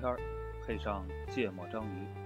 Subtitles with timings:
[0.00, 0.18] 天儿，
[0.66, 2.19] 配上芥末章鱼。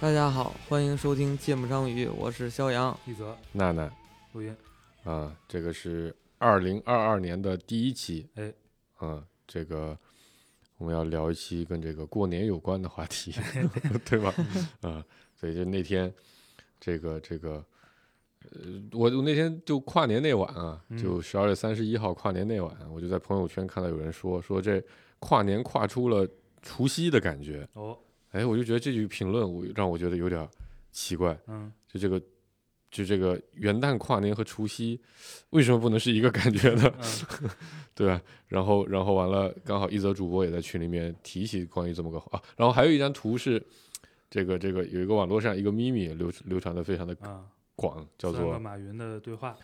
[0.00, 2.98] 大家好，欢迎收听《芥末章鱼》，我是肖阳。
[3.04, 3.36] 一泽。
[3.52, 3.86] 娜娜。
[4.32, 4.56] 录音，
[5.04, 8.50] 啊，这个是二零二二年的第一期，哎，
[8.96, 9.94] 啊，这个
[10.78, 13.30] 我们要聊一期跟这个过年有关的话题，
[14.08, 14.34] 对吧？
[14.80, 15.04] 啊，
[15.38, 16.10] 所以就那天，
[16.80, 17.62] 这个这个，
[18.52, 18.60] 呃，
[18.92, 24.82] 我我那天就跨年那晚啊，就十二月三十一号跨年那晚，我就在朋友圈看到有人说说这
[25.18, 26.26] 跨年跨出了
[26.62, 27.98] 除夕的感觉，哦，
[28.30, 30.48] 哎，我就觉得这句评论我让我觉得有点
[30.92, 32.20] 奇怪，嗯，就这个，
[32.90, 35.00] 就这个元旦跨年和除夕，
[35.50, 36.92] 为什么不能是一个感觉呢？
[36.98, 37.50] 嗯
[37.94, 38.22] 对吧？
[38.46, 43.62] 然后，然后完了，刚好一则主播也在群里面提起关于这么个啊，然后还有一张图是
[44.30, 47.44] 这个这个有一个网络上一个秘密流流传的非常的啊，
[47.74, 49.54] 广，叫做马云的对话，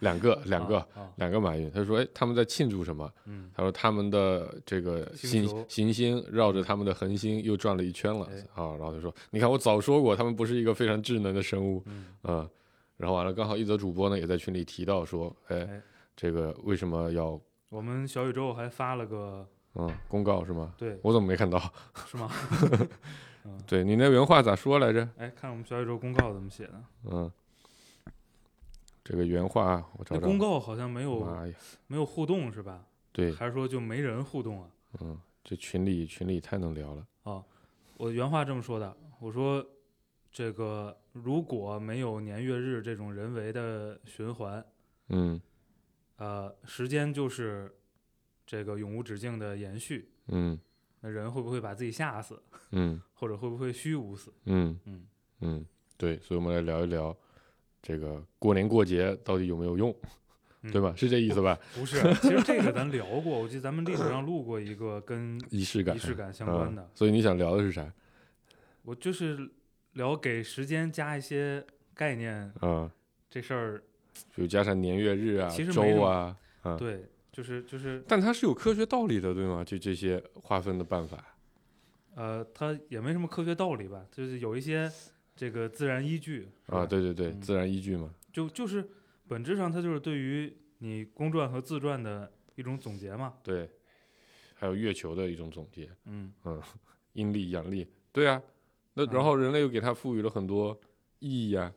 [0.00, 3.10] 两个两个啊，啊两个马云，他说哎他们在庆祝什么？
[3.26, 12.50] 嗯，他说他们的这个行行星绕着他们的恒星又转了一圈了哎啊，然后他说你看我早说过他们不是一个非常智能的生物，嗯嗯，
[12.96, 15.82] 然后完了，刚好一则主播呢也在群里提到说，哎哎，
[16.14, 20.72] 这个为什么要我们小宇宙还发了个，嗯公告是吗？
[20.78, 21.58] 对，我怎么没看到？
[22.06, 22.30] 是吗？
[23.66, 25.08] 对你那原话咋说来着？
[25.18, 26.82] 哎，看我们小宇宙公告怎么写的？
[27.12, 27.30] 嗯，
[29.08, 30.20] 这个原话我找找。
[30.20, 31.24] 那公告好像没有，
[31.86, 32.84] 没有互动是吧？
[33.12, 34.68] 对，还是说就没人互动啊？
[35.00, 37.06] 嗯，这群里群里太能聊了。
[37.22, 37.44] 哦，
[37.96, 39.64] 我原话这么说的，我说
[40.32, 44.64] 这个如果没有年月日这种人为的循环，
[45.10, 45.40] 嗯
[46.16, 47.72] 呃，时间就是
[48.44, 50.58] 这个永无止境的延续，嗯
[51.00, 52.42] 那人会不会把自己吓死，
[52.72, 54.34] 嗯或者会不会虚无死？
[54.46, 55.06] 嗯嗯，
[55.40, 57.16] 嗯，对，所以我们来聊一聊
[57.86, 59.94] 这个过年过节到底有没有用，
[60.62, 60.92] 嗯 对吧？
[60.96, 61.56] 是这意思吧？
[61.78, 66.88] 不是，其实这个咱聊过，我记得咱们历史上录过一个跟 仪式感，仪式感相关的嗯。
[66.96, 67.92] 所以你想聊的是啥？
[68.82, 69.48] 我就是
[69.92, 71.64] 聊给时间加一些
[71.94, 72.90] 概念嗯，
[73.30, 73.82] 这事儿，
[74.34, 79.62] 比如加上年月日啊、周啊，嗯，对，就是就是但它是有科学道理的，对吗？
[79.64, 81.24] 就这些划分的办法。
[82.16, 84.90] 呃，它也没什么科学道理吧，就是有一些
[85.36, 88.12] 这个自然依据啊，对对对，嗯自然依据嘛。
[88.32, 88.88] 就就是
[89.28, 93.34] 本质上它就是对于你公传和自传的一种总结嘛。
[93.42, 93.68] 对，
[94.54, 96.60] 还有月球的一种总结，嗯嗯，
[97.12, 98.42] 阴历、阳历，对啊。
[98.94, 100.78] 那嗯然后人类又给它赋予了很多
[101.18, 101.72] 意义啊，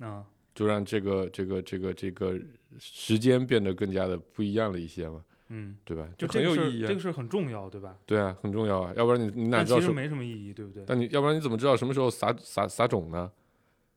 [0.00, 2.40] 啊，就让这个这个这个这个
[2.78, 6.08] 时间变得更加的不一样了一些嘛，嗯，对吧？
[6.18, 7.00] 就很有意义啊这个。
[7.00, 7.96] 事儿很重要，对吧？
[8.04, 9.92] 对啊，很重要啊，要不然你你哪知道其实？
[9.92, 10.84] 没什么意义，对不对？
[10.86, 13.30] 但你要不然你怎么知道什么时候撒撒撒种呢？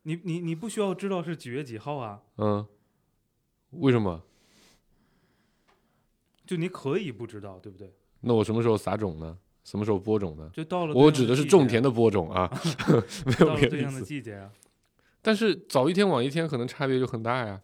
[0.03, 2.65] 你你你不需要知道是几月几号啊，嗯，
[3.71, 4.23] 为什么？
[6.45, 7.93] 就你可以不知道，对不对？
[8.21, 9.37] 那我什么时候撒种呢？
[9.63, 10.49] 什么时候播种呢？
[10.53, 12.49] 就到了我指的是种田的播种啊
[13.25, 14.01] 没有别的对应的。
[14.01, 14.51] 季节啊，
[15.21, 17.61] 但是早一天晚一天可能差别就很大呀，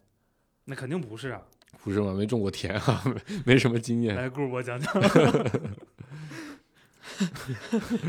[0.66, 1.42] 那肯定不是啊。
[1.86, 2.12] 不是吗？
[2.12, 3.14] 没种过田啊，没
[3.54, 4.16] 没什么经验。
[4.16, 4.92] 来，顾我讲讲。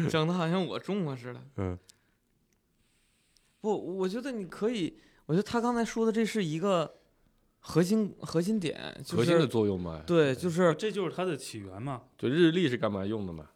[0.09, 1.39] 整的好像我种过似的。
[1.57, 1.77] 嗯，
[3.61, 6.91] 不，我觉得你可以，我觉得他刚才说的这是一个
[7.59, 12.01] 核心核心点，就核心的作用嘛，对，就是这就是它的起源嘛。
[12.17, 13.47] 就日历是干嘛用的嘛，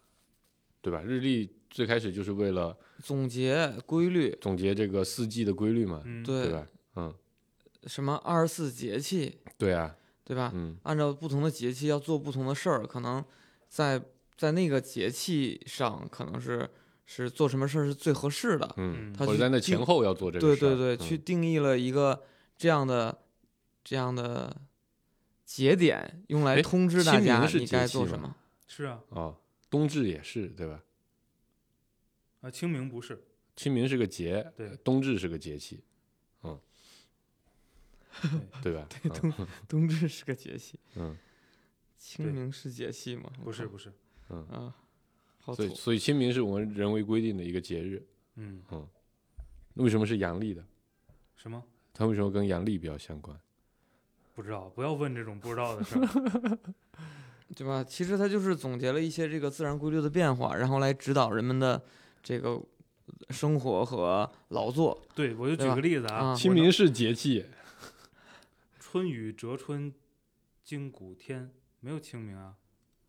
[0.81, 1.01] 对吧？
[1.01, 6.67] 日历最开始就是为了总结规律，总结这个四季的规律嘛，嗯，对对吧？
[6.97, 7.11] 嗯，
[7.87, 9.95] 什么二十四节气，对啊，
[10.31, 10.49] 对吧？
[10.55, 13.21] 嗯按照不同的节气要做不同的事儿，可能
[13.67, 14.01] 在
[14.37, 16.69] 在那个节气上，可能是
[17.05, 18.73] 是做什么事儿是最合适的。
[18.77, 22.23] 嗯，他或者在那前后要做这个对事儿对对，去嗯定义了一个
[22.55, 23.19] 这样的
[23.83, 24.55] 这样的
[25.43, 28.33] 节点，用来哎通知大家你该做什么。
[28.67, 29.35] 是啊，哦，
[29.69, 30.81] 冬至也是对吧？
[32.39, 33.21] 啊，清明不是，
[33.57, 35.90] 清明是个节，对冬至是个节气，嗯，
[38.61, 38.87] 对吧？
[38.89, 41.17] 对嗯冬冬至是个节气，嗯
[41.97, 43.31] 清明是节气吗？
[43.43, 43.91] 不是不是，
[44.29, 44.75] 嗯，啊，
[45.55, 45.69] 所以。
[45.75, 48.03] 所以清明是我们人为规定的一个节日，
[48.35, 48.61] 嗯，
[49.75, 50.63] 为什么是阳历的？
[51.35, 51.63] 什么？
[51.93, 53.39] 它为什么跟阳历比较相关？
[54.33, 56.57] 不知道，不要问这种不知道的事儿。
[57.55, 57.83] 对吧？
[57.83, 61.81] 其实它就是总结了一些这个自然规律的变化，然后来指导人们的
[62.23, 62.61] 这个
[63.29, 67.45] 生活和劳作对，我就举个例子啊，清明是节气，
[68.91, 69.93] 春雨折春，
[70.65, 71.49] 惊谷天，
[71.79, 72.57] 没有清明啊。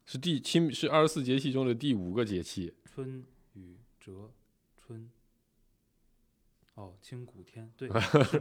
[0.07, 2.73] 是第清是二十四节气中的第五个节气。
[2.85, 4.31] 春雨折
[4.77, 5.11] 春。
[6.75, 7.89] 哦，清谷天，对，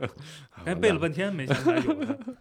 [0.66, 2.38] 哎背了半天没想起来有的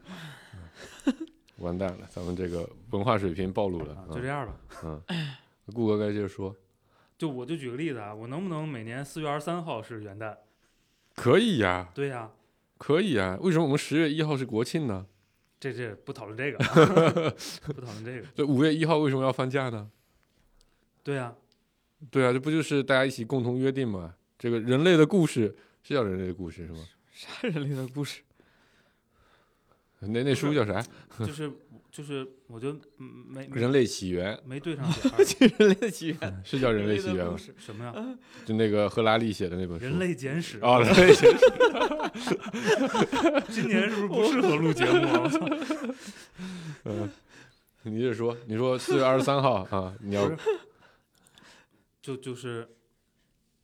[1.56, 4.06] 完蛋了，咱们这个文化水平暴露了啊，。
[4.12, 4.60] 就这样吧。
[4.84, 5.34] 嗯，嗯，
[5.72, 6.54] 顾哥该接着说，
[7.16, 10.36] 就我就举个例子啊，我能不能每年四月二十三号是元旦？
[11.14, 12.30] 可以呀，对呀、
[12.80, 13.36] 可以啊。
[13.42, 15.06] 为什么我们十月一号是国庆呢？
[15.60, 17.34] 这这不讨论这个啊，
[17.74, 18.26] 不讨论这个。
[18.34, 19.90] 这五月一号为什么要放假呢？
[21.02, 21.34] 对呀、
[22.10, 24.14] 对啊，这不就是大家一起共同约定吗？
[24.38, 26.78] 这个人类的故事是叫人类的故事是吗？
[27.12, 28.22] 啥人类的故事？
[30.00, 30.82] 那那书叫啥？
[31.18, 31.50] 就 是
[31.92, 37.94] 就是，我就嗯没没人类起源没对上 点 儿人类的起源，是叫人类起源吗什么呀？
[38.46, 39.84] 就那个赫拉利写的那本书。
[39.84, 41.46] 人类简史啊，人类简史
[43.50, 45.20] 今年是不是不适合录节目啊？
[45.24, 45.48] 我操！
[46.84, 47.10] 嗯，
[47.82, 50.36] 你接着说，你说四月二十三号啊，你要不
[52.00, 52.68] 就就是，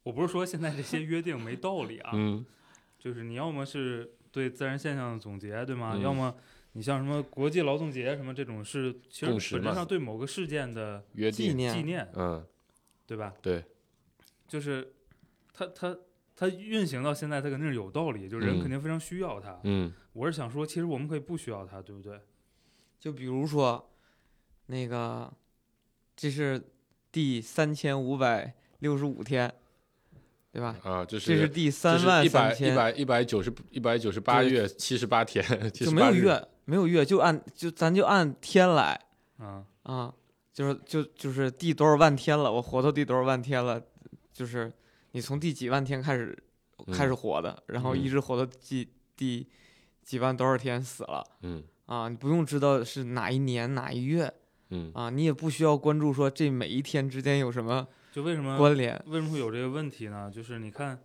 [0.02, 2.44] 我不是说现在这些约定没道理啊，嗯
[2.98, 5.92] 就是你要么是对自然现象的总结，对吗？
[5.94, 6.36] 嗯要么
[6.72, 11.02] 你像什么国际劳动节什么这种是其实本质上对某个事件的，
[11.32, 12.46] 纪念纪念，嗯，
[13.06, 13.32] 对吧？
[13.40, 13.64] 对，
[14.46, 14.92] 就是
[15.54, 15.96] 它它
[16.36, 19.58] 它运行到现在，它肯定是有道理，就人嗯肯定非常需要它。
[19.64, 22.20] 嗯我是想说，其实我们可以不需要它，对不对？
[23.00, 23.90] 就比如说，
[24.66, 25.32] 那个，
[26.14, 26.62] 这是
[27.10, 29.54] 第三千五百六十五天，
[30.56, 30.74] 对吧？
[30.84, 38.98] 啊，这是这是是第三万一百三千，一百一百九十一百九十八月七十八天，就没有，月，没有月，就按就咱就按天来
[39.36, 40.14] 啊，啊，
[40.54, 43.78] 就是就就是第多少万天了，我活到第多少万天了，
[44.32, 44.72] 就是
[45.12, 46.34] 你从第几万天开始
[46.90, 49.46] 开始活的，然后一嗯直活到第第
[50.02, 51.62] 几万多少天死了嗯。
[51.84, 54.32] 啊，你不用知道是哪一年哪一月
[54.70, 54.90] 嗯。
[54.94, 60.30] 啊，你也不需要关注说这每一天之间有什么就为什么关联，为什么会有这个问题呢？
[60.30, 60.98] 就是你看，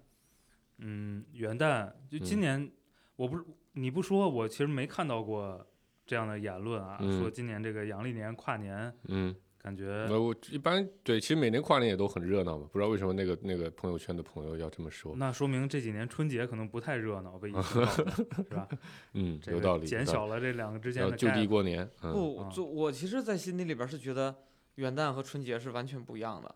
[0.78, 2.72] 嗯，元旦就今嗯年，
[3.18, 3.44] 我不是
[3.74, 5.68] 你不说，我其实没看到过
[6.06, 18.70] 这样的言论啊，嗯说今年这个阳历年跨年，嗯，感觉呃，我一般对，其实每年跨年也都很热闹嘛，不知道为什么那个那个朋友圈的朋友要这么说，那说明这几年春节可能不太热闹，被疫情 搞的，是吧？
[19.16, 21.30] 嗯，这个有道理，减小了这两个之间的就。
[21.32, 24.34] 地过年，嗯不，啊就我其实，在心底里边是觉得
[24.76, 26.56] 元旦和春节是完全不一样的。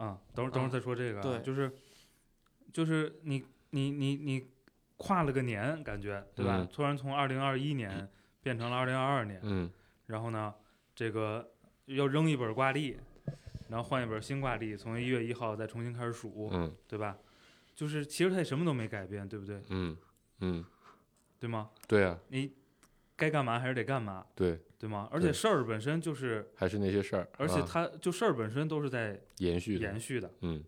[0.00, 1.70] 啊，等会儿等会儿啊再说这个啊，对就是
[2.72, 4.50] 就是你你你你
[4.96, 6.68] 跨了个年，感觉对吧嗯？
[6.72, 8.08] 突然从二零二一年
[8.42, 9.70] 变成了二零二二年，嗯
[10.06, 10.54] 然后呢，
[10.94, 11.52] 这个
[11.84, 12.96] 要扔一本挂历，
[13.68, 17.18] 然后换一本新挂历，从一月一号再重新开始数，嗯对吧？
[17.74, 19.62] 就是其实它也什么都没改变，对不对？
[19.68, 19.96] 嗯
[20.40, 20.64] 嗯，
[21.38, 21.70] 对吗？
[21.86, 22.52] 对啊，你
[23.16, 25.06] 该干嘛还是得干嘛，对，对吗？
[25.12, 27.66] 而且事儿本身就是，还是那些事儿，而且啊。
[27.70, 30.64] 它就事儿本身都是在延续的，延续的，嗯，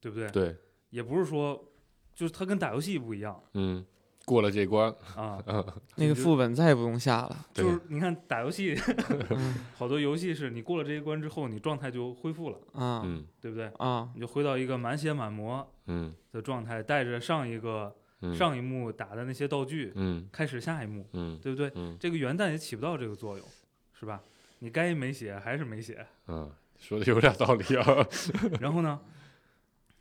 [0.00, 0.30] 对不对？
[0.30, 0.56] 对，
[0.88, 1.62] 也不是说，
[2.14, 3.84] 就是它跟打游戏不一样嗯，
[4.24, 5.38] 过了这关，啊，
[5.96, 7.46] 那个副本再也不用下了。
[7.52, 8.74] 就是你看打游戏，
[9.28, 13.02] 嗯好多游戏是你过了这一关之后，你状态就恢复了，啊。
[13.04, 13.26] 嗯。
[13.42, 13.66] 对不对？
[13.76, 16.14] 啊，你就回到一个满血满魔嗯。
[16.30, 18.01] 的状态，带着上一个嗯，
[18.36, 20.28] 上一幕打的那些道具，嗯。
[20.30, 21.70] 开始下一幕，嗯对不对？
[21.74, 21.96] 嗯。
[21.98, 23.46] 这个元旦也起不到这个作用，
[23.98, 24.22] 是吧？
[24.60, 28.06] 你该没写还是没写，嗯，说的有点道理啊，
[28.60, 29.00] 然后呢，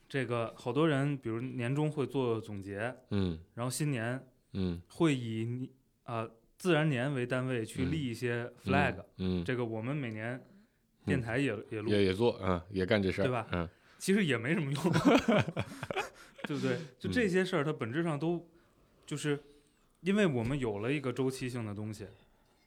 [0.07, 3.39] 这个好多人，比如年终会做总结，嗯。
[3.55, 4.23] 然后新年
[4.53, 4.81] 嗯。
[4.87, 5.69] 会以你
[6.03, 10.39] 啊、自然年为单位去嗯立一些 flag，、嗯，这个我们每年
[11.05, 13.67] 电台也、也录，也也做，嗯，也干这事儿，对吧嗯。
[13.97, 14.83] 其实也没什么用
[16.51, 16.77] 对不对？
[16.99, 18.45] 就嗯这些事儿，它本质上都
[19.05, 19.39] 就是
[20.01, 22.05] 因为我们有了一个周期性的东西，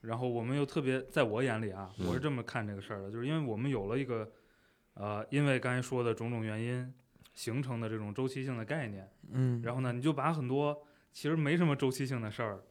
[0.00, 2.22] 然后我们又特别，在我眼里啊，我是嗯。
[2.22, 4.30] 这么看这个事儿的，就是因为我们有了一个
[4.94, 6.94] 呃，因为刚才说的种种原因
[7.34, 12.64] 形成的这种周期性的概念，嗯，然后呢，你就把很多其实没什么周期性的事儿，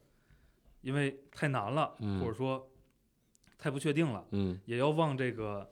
[0.82, 2.20] 因为太难了，嗯。
[2.20, 2.68] 或者说
[3.60, 4.60] 太不确定了，嗯。
[4.66, 5.72] 也要往这个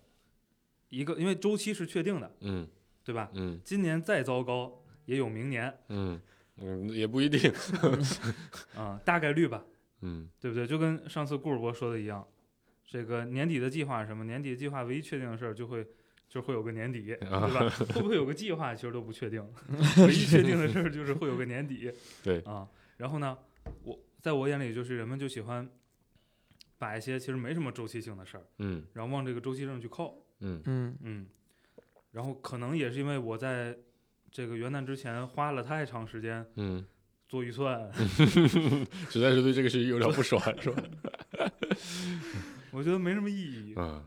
[0.90, 2.68] 一个，因为周期是确定的，嗯。
[3.04, 3.32] 对吧？
[3.34, 3.60] 嗯。
[3.64, 6.20] 今年再糟糕，也有明年嗯
[6.58, 7.52] 嗯，也不一定，
[8.76, 9.64] 啊、大概率吧，
[10.02, 10.68] 嗯对不对？
[10.68, 12.26] 就跟上次顾尔博说的一样，
[12.86, 14.24] 这个年底的计划是什么？
[14.26, 15.84] 年底的计划唯一确定的事儿就会
[16.28, 17.70] 就是会有个年底，啊对吧？
[17.94, 19.42] 会不会有个计划，其实都不确定。
[20.06, 21.92] 唯一确定的事儿就是会有个年底。
[22.24, 22.68] 对啊，
[22.98, 23.38] 然后呢，
[23.84, 25.68] 我在我眼里就是人们就喜欢
[26.78, 30.14] 把一些其实没什么周期性的事儿，嗯然后往这个周期上去靠。
[30.44, 31.28] 嗯嗯嗯，
[32.12, 33.78] 然后可能也是因为我在
[34.32, 36.84] 这个元旦之前花了太长时间嗯，
[37.28, 37.92] 做预算，
[39.10, 40.84] 实在是对这个事情有点不爽，是吧？
[42.72, 43.74] 我觉得没什么意义。
[43.76, 44.02] 嗯，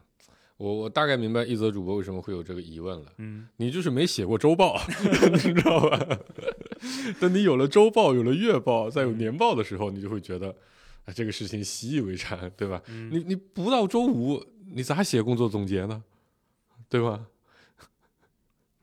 [0.57, 3.13] 我我大概明白一则主播为什么会有这个疑问了。
[3.19, 4.81] 嗯，你就是没写过周报，
[5.33, 6.19] 你知道吧？
[7.21, 10.49] 等你有了周报，有了月报，再有年报的时候，你就会觉得，
[11.05, 12.83] 啊，这个事情习以为常，对吧？
[12.89, 16.03] 嗯你你不到周五，你咋写工作总结呢？
[16.89, 17.27] 对吧？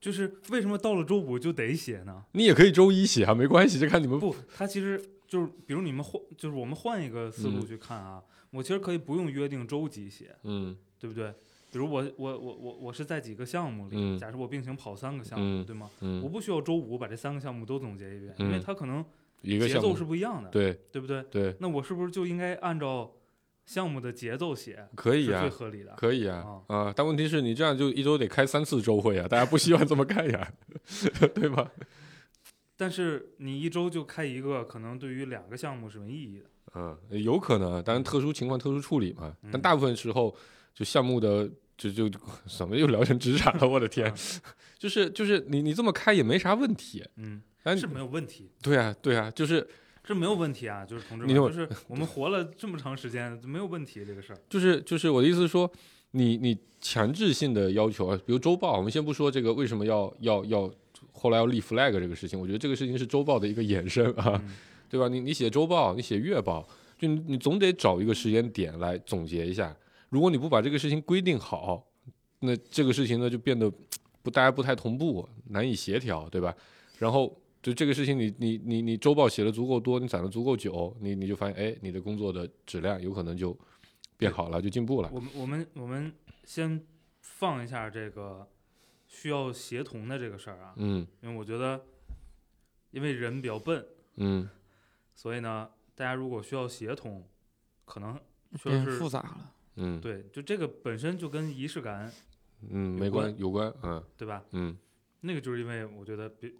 [0.02, 2.24] 就是为什么到了周五就得写呢？
[2.34, 7.68] 你也可以周一写啊，没关系，就看你们不，他其实就是，比如你们换，就是我们换一个思路嗯。
[7.68, 10.76] 去看啊，我其实可以不用约定周几写，嗯。
[11.00, 11.34] 对不对？
[11.72, 14.18] 比如我我我我我是在几个项目里，嗯。
[14.18, 15.66] 假设我并行跑三个项目，嗯。
[15.66, 15.90] 对吗？
[16.00, 18.62] 我嗯，不需要周五把这三个项目都总结一遍，因为嗯。
[18.66, 19.06] 它可能
[19.44, 20.80] 一个节奏是不一样的，对。
[20.92, 21.24] 对不对？
[21.32, 23.12] 对，那我是不是就应该按照
[23.72, 25.94] 项目的节奏写，可以啊最，合理的？
[25.96, 30.54] 可以啊啊啊，但问题是你这样就一周得开三次周会啊，大家不希望这么干呀，
[31.34, 31.72] 对吧？
[32.76, 36.46] 但是你一周就开一个，可能对于两个项目是没意义的。
[36.76, 39.34] 嗯，有可能，当然特殊情况特殊处理嘛。
[39.44, 40.36] 但嗯大部分时候，
[40.76, 42.10] 就项目的就就
[42.58, 44.14] 怎么又聊成职场了，我的天 啊，
[44.78, 47.02] 就是就是你你这么开也没啥问题。
[47.16, 49.66] 嗯，但是没有问题，对啊对啊，就是
[50.12, 54.38] 这没有问题啊，就是同志们，就是我们活了这么长时间，没有问题这个事儿。
[54.50, 55.72] 就是就是我的意思是说，
[56.12, 60.70] 你你强制性的要求啊，比如周报，我们先不说这个为什么要要要
[61.14, 64.34] 后来要立 flag 这个事情，我觉得这个事情是周报的一个衍生啊。
[64.46, 64.52] 嗯
[64.92, 65.08] 对吧？
[65.08, 66.68] 你你写周报，你写月报，
[67.00, 69.74] 就你你总得找一个时间点来总结一下。
[70.10, 71.82] 如果你不把这个事情规定好，
[72.42, 73.72] 那这个事情呢就变得
[74.22, 76.54] 不大家不太同步，难以协调，对吧？
[77.00, 83.58] 然后就这个事情你，你你你周报写的足够多，你攒的足够久，你你就发现，哎，你的工作的质量有可能就
[84.18, 85.10] 变好了，就进步了。
[85.14, 86.12] 我们我们我们
[86.44, 86.84] 先
[87.20, 88.48] 放一下这个
[89.08, 91.86] 需要协同的这个事儿啊，嗯因为我觉得，
[92.90, 94.50] 因为人比较笨，嗯
[95.14, 97.28] 所以呢，大家如果需要协同，
[97.86, 98.20] 可能
[98.58, 99.54] 确变实是复杂了。
[99.76, 102.12] 嗯对，就这个本身就跟仪式感，
[102.70, 104.44] 嗯，没关有关，嗯对吧？
[104.52, 104.76] 嗯
[105.22, 106.54] 那个就是因为我觉得比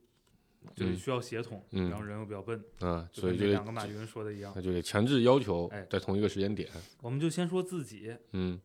[0.76, 4.62] 就需要协同，嗯然后人又比较笨，啊，所以就两个马云说的一样那。
[4.62, 6.70] 就得强制要求哎在同一个时间点。
[7.02, 8.60] 我们就先说自己，嗯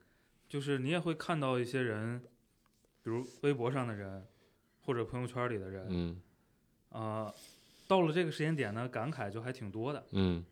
[0.48, 2.20] 就是你也会看到一些人，
[3.02, 4.24] 比如微博上的人，
[4.82, 6.20] 或者朋友圈里的人，嗯
[6.90, 7.32] 啊，
[7.88, 10.44] 到了这个时间点呢，感慨就还挺多的，嗯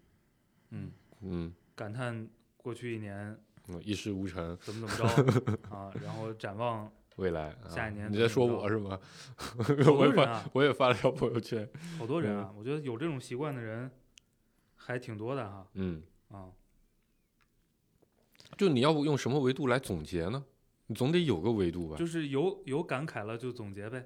[0.70, 1.54] 嗯，嗯。
[1.76, 3.36] 感叹过去一年
[3.68, 7.50] 嗯，一事无成，怎么怎么着 啊，然后展望未来。
[7.50, 8.98] 啊下一年你在说我是吗？
[9.36, 11.68] 好 我也发，我也发了条朋友圈。
[11.98, 13.90] 好多人啊，我觉得有这种习惯的人
[14.76, 16.48] 还挺多的哈，嗯，啊，
[18.56, 20.44] 就你要不用什么维度来总结呢？
[20.86, 21.96] 你总得有个维度吧？
[21.96, 24.04] 就是有有感慨了就总结呗，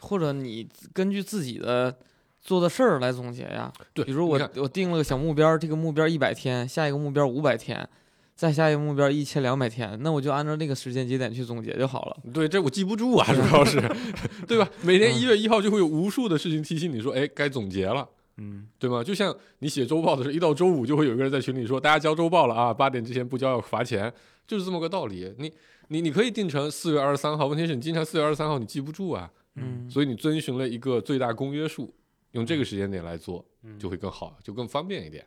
[0.00, 1.98] 或者你根据自己的
[2.40, 3.72] 做的事儿来总结呀。
[3.94, 7.88] 对，比如我我定了个小目标，这个目标一百天，下一个目标五百天，
[8.34, 12.16] 再下一个目标一千两百天，那我就按照那个时间节点去总结就好了。
[12.32, 13.80] 对，这我记不住啊，主要是，
[14.48, 14.68] 对吧？
[14.82, 18.08] 每年嗯一月一号就会有无数的事情提醒你说，哎，该总结了。
[18.38, 19.04] 嗯，对吗？
[19.04, 24.12] 就像你写周报的时候，一到周五就会有一个人在群里说，大家交周报了啊，八点之前不交要罚钱，
[24.46, 25.32] 就是这么个道理。
[25.38, 25.52] 你
[25.88, 31.94] 你你可以定成四月二十三号，问题是你经常四月二十三号你记不住啊，嗯，所以你遵循了一个最大公约数，
[32.32, 35.22] 用这个时间点来做，嗯就会更好，就更方便一点。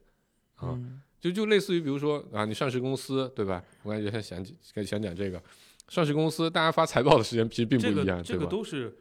[0.56, 3.64] 啊嗯就就类似于比如说啊，你上市公司对吧？
[3.82, 5.42] 我感觉想想想讲这个，
[5.88, 8.46] 上市公司大家发财报的时间其实并不一样，个这个？
[8.46, 8.96] 都是，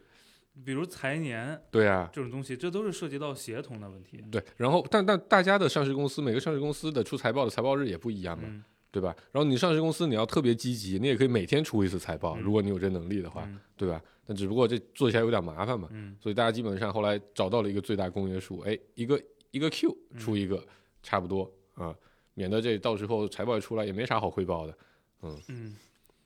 [0.65, 4.43] 比如财年对啊，这种东西，这都是涉及到协同的问题，对。
[4.57, 9.15] 然后但但大家的上市公司，每个上市公司的出财报的财报日也不一样嘛，嗯，对吧？
[9.31, 14.01] 然后你上市公司你要特别积极，你也可以每天出一次财报，嗯如果你有这能力的话，嗯对吧？
[14.27, 20.65] 但只不过这做起来有点麻烦嘛，嗯所以大家基本上后来找到了一个最大公约数，哎，一个一个 Q 嗯出一个，
[21.03, 21.95] 差不多啊、
[22.35, 24.79] 免得这到时候财报一出来也没啥好汇报的。
[25.23, 25.77] 嗯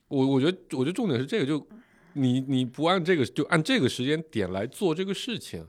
[0.08, 1.64] 我我觉得我觉得重点是这个，就
[2.14, 5.66] 你你不按这个就按这个时间点来做这个事情，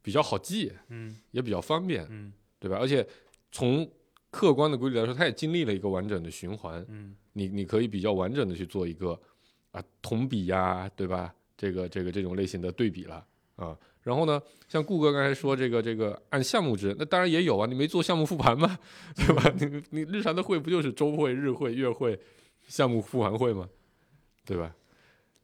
[0.00, 2.78] 比较好记，嗯也比较方便，嗯对吧？
[2.78, 3.06] 而且
[3.50, 3.88] 从
[4.30, 9.20] 客观的规律来说，它也经历了一个完整的循环，嗯你你可以比较完整的去做一个
[9.72, 11.34] 啊同比呀、对吧？
[11.56, 13.78] 这个这个这种类型的对比了啊。
[14.02, 18.78] 然后呢，像顾哥刚才说这个这个按项目制，那当然也有啊，你没做项目复盘嘛？
[19.14, 19.52] 对吧？
[19.58, 22.18] 你你日常的会不就是周会、日会、月会、
[22.66, 23.68] 项目复盘会吗？
[24.44, 24.74] 对吧？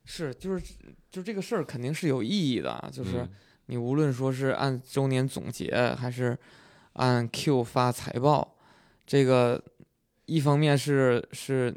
[0.05, 0.75] 是就是
[1.11, 3.29] 就这个事儿肯定是有意义的啊，就是嗯
[3.67, 6.37] 你无论说是按周年总结，还是
[6.95, 8.57] 按 Q 发财报，
[9.07, 9.63] 这个
[10.25, 11.75] 一方面是是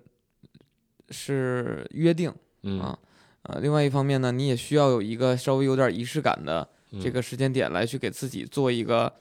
[1.09, 2.33] 是约定
[2.63, 2.97] 嗯啊，
[3.43, 6.67] 呃，另外一方面呢，你也需要有一个稍微有点仪式感的
[7.01, 9.11] 这嗯个时间点来去给自己做一个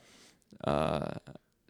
[0.59, 1.11] 呃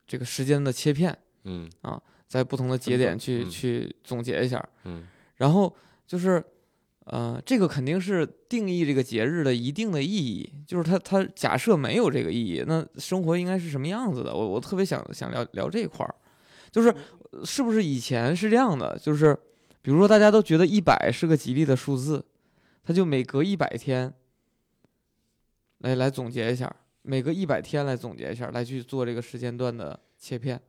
[0.07, 5.05] 这个时间的切片，嗯啊在不同的节点去、嗯去总结一下，嗯
[5.37, 5.75] 然后
[6.07, 6.43] 就是，
[7.05, 10.53] 呃，这个肯定是定义这个节日的一定的意义。
[10.67, 14.35] 就是它它假设没有这个意义，那生活应该是什么样子的？
[14.35, 16.15] 我我特别想想聊聊这一块儿，
[16.71, 16.95] 就是
[17.31, 18.99] 呃是不是以前是这样的？
[18.99, 19.37] 就是
[19.83, 22.25] 比如说大家都觉得一百是个吉利的数字，
[22.83, 24.13] 他就每隔一百天
[25.79, 30.61] 来来总结一下，每隔一百天来总结一下，来去做这个时间段的切片。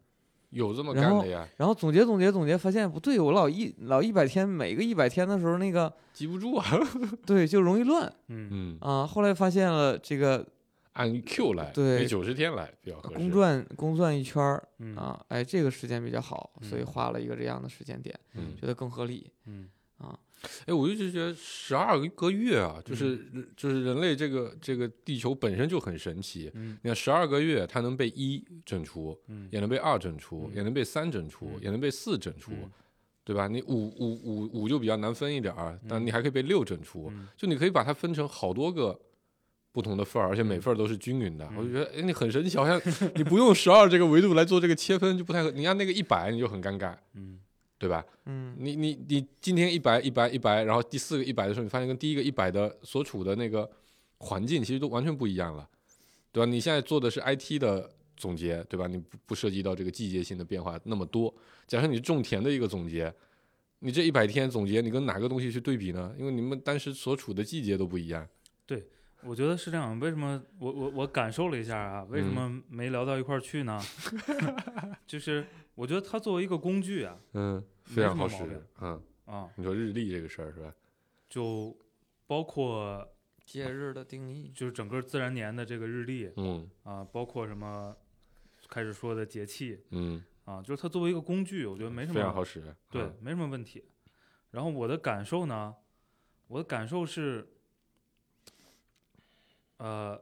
[0.51, 6.65] 有这么然后干的呀，然后总结总结总结，发现不对，我老一老一百天，每个一百天的时候，那个记不住啊。
[7.25, 9.08] 对就容易乱 嗯嗯，啊。
[9.08, 10.46] 后来发现了这个
[10.91, 13.15] 按 Q 来，对九十天来比较合适。
[13.15, 20.20] 公转公转一圈儿嗯啊，哎，这个时间比较好，所以嗯画了一个这样的时间点，嗯觉得更合理嗯啊。
[20.65, 26.51] 哎，我一直觉得十二个月啊，就是、嗯就是人类这个这个地球本身就很神奇。
[26.55, 32.71] 嗯你看十二个月，它能被一整除，嗯也能被二整除，嗯也能被三整除，嗯也能被四整除，嗯
[33.24, 33.48] 对吧？
[33.48, 39.00] 你五五五五就比较难分一点儿，但你还可以被六整除，嗯就你可以把它分成好多个。
[39.74, 42.77] 不同的份儿，而且每嗯份儿都是均匀的，我就嗯觉得，哎，你很神奇，好像
[43.15, 45.50] 你不用十二这个维度来做这个切分就不太合。
[45.51, 47.39] 你按那个一百，你就很尴尬，嗯
[47.81, 48.05] 对吧？
[48.25, 53.67] 嗯你你你今天一百一百一百，然后第四个一百的时候，你发现跟第一个一百的所处的那个
[54.19, 55.67] 环境其实都完全不一样了，
[56.31, 56.45] 对吧？
[56.45, 58.85] 你现在做的是 IT 的总结，对吧？
[58.85, 61.33] 你不不涉及到这个季节性的变化那么多。
[61.65, 63.11] 假设你是种田的一个总结，
[63.79, 66.13] 你这一百天总结，你跟哪个东西去对比呢？
[66.20, 68.27] 因为你们当时所处的季节都不一样。
[68.67, 68.85] 对
[69.24, 70.00] 我觉得是这样。
[70.00, 72.03] 为什么我我我感受了一下啊？
[72.09, 73.81] 为什嗯么没聊到一块儿去呢？
[75.07, 77.55] 就是我觉得它作为一个工具啊嗯，
[77.88, 78.64] 没非常好使。
[78.81, 80.74] 嗯，啊，你说日历这个事儿是吧？
[81.29, 81.75] 就
[82.27, 83.07] 包括
[83.46, 87.96] 节日的定义，就是整个自然年的这个日历嗯啊，包括什么
[88.70, 92.62] 开始说的节气嗯，啊，就是它作为一个工具，我觉得没什么非常好使。
[92.90, 93.84] 对嗯，没什么问题。
[94.51, 95.75] 然后我的感受呢，
[96.48, 97.48] 我的感受是，
[99.77, 100.22] 呃，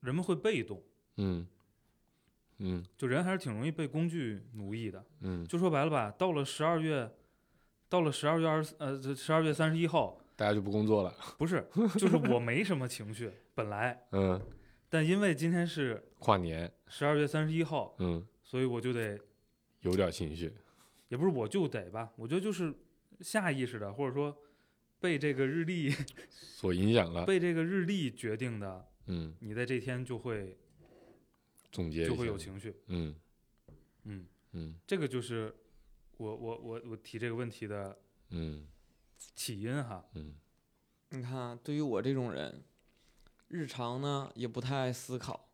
[0.00, 0.82] 人们会被动，
[1.16, 1.46] 嗯
[2.58, 5.04] 嗯就人还是挺容易被工具奴役的。
[5.20, 7.10] 嗯，就说白了吧，到了十二月，
[7.88, 11.14] 到了十二月二十呃十二月三十一号，大家就不工作了。
[11.38, 11.66] 不是，
[11.98, 14.40] 就是我没什么情绪本来，嗯，
[14.88, 16.72] 但因为今天是跨年。
[16.88, 19.18] 十二月三十一号，嗯，所以我就得，
[19.80, 20.52] 有点情绪。
[21.08, 22.74] 也不是我就得吧，我觉得就是
[23.20, 24.36] 下意识的，或者说
[24.98, 25.90] 被这个日历
[26.30, 27.24] 所影响了。
[27.26, 30.56] 被这个日历决定的，嗯，你在这天就会
[31.72, 32.74] 总结就会有情绪。
[32.86, 33.14] 嗯。
[34.04, 34.74] 嗯，嗯。
[34.86, 35.54] 这个就是
[36.16, 37.98] 我我我我提这个问题的
[38.30, 38.66] 嗯。
[39.34, 40.04] 起因哈。
[40.14, 40.34] 嗯。
[41.10, 42.64] 你看啊，对于我这种人，
[43.48, 45.48] 日常呢也不太爱思考，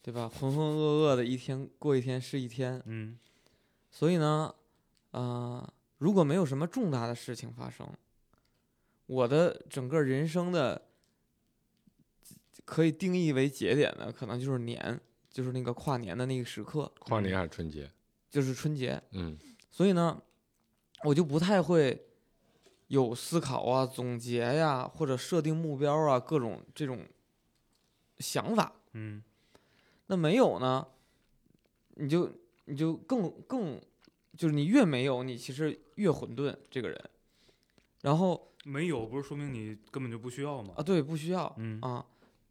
[0.00, 0.28] 对吧？
[0.28, 3.18] 浑浑噩噩的一天过一天是一天，嗯。
[3.90, 4.54] 所以呢，
[5.10, 7.86] 呃，如果没有什么重大的事情发生，
[9.06, 10.88] 我的整个人生的
[12.64, 14.98] 可以定义为节点的，可能就是年，
[15.32, 17.90] 就是那个跨年的那个时刻，跨年还是春节？
[18.30, 19.02] 就是春节。
[19.12, 19.38] 嗯
[19.70, 20.22] 所以呢，
[21.04, 22.06] 我就不太会
[22.88, 27.06] 有思考啊、总结呀、或者设定目标啊，各种这种
[28.18, 28.72] 想法。
[28.92, 29.22] 嗯
[30.08, 30.86] 那没有呢，
[31.94, 32.30] 你就
[32.66, 33.80] 你就更更
[34.36, 37.10] 就是你越没有，你其实越混沌这个人。
[38.02, 40.82] 然后没有不是说明你根本就不需要吗啊，？
[40.82, 42.04] 对，不需要嗯啊，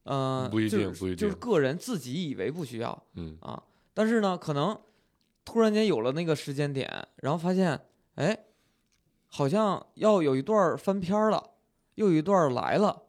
[0.04, 3.62] 呃，不一就是定不一定就是个人自己以为不需要嗯啊，
[3.94, 4.80] 但是呢，可能
[5.46, 7.80] 突然间有了那个时间点，然后发现，
[8.16, 8.46] 哎，
[9.28, 11.52] 好像要有一段翻篇了，
[11.96, 13.04] 又有一段来了，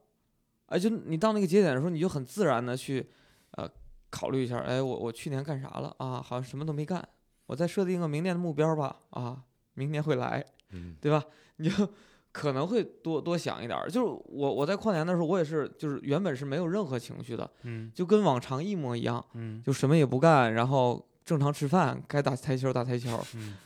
[0.67, 3.11] 哎，就你到那个节点的时候，你就很自然的去，
[3.53, 3.69] 呃，
[4.11, 6.21] 考虑一下，哎，我我去年干啥了啊？
[6.23, 7.07] 好像什么都没干，
[7.47, 9.43] 我再设定个明年的目标吧，啊，
[9.75, 11.25] 明年会来，嗯对吧？
[11.57, 11.89] 你就
[12.33, 13.89] 可能会多多想一点儿。
[13.89, 23.57] 就是我我在跨年的时候，我也是，就是原本是没有任何情绪的，嗯就跟往常一模一样，嗯就什么也不干，然后正常吃饭，该打台球打台球，嗯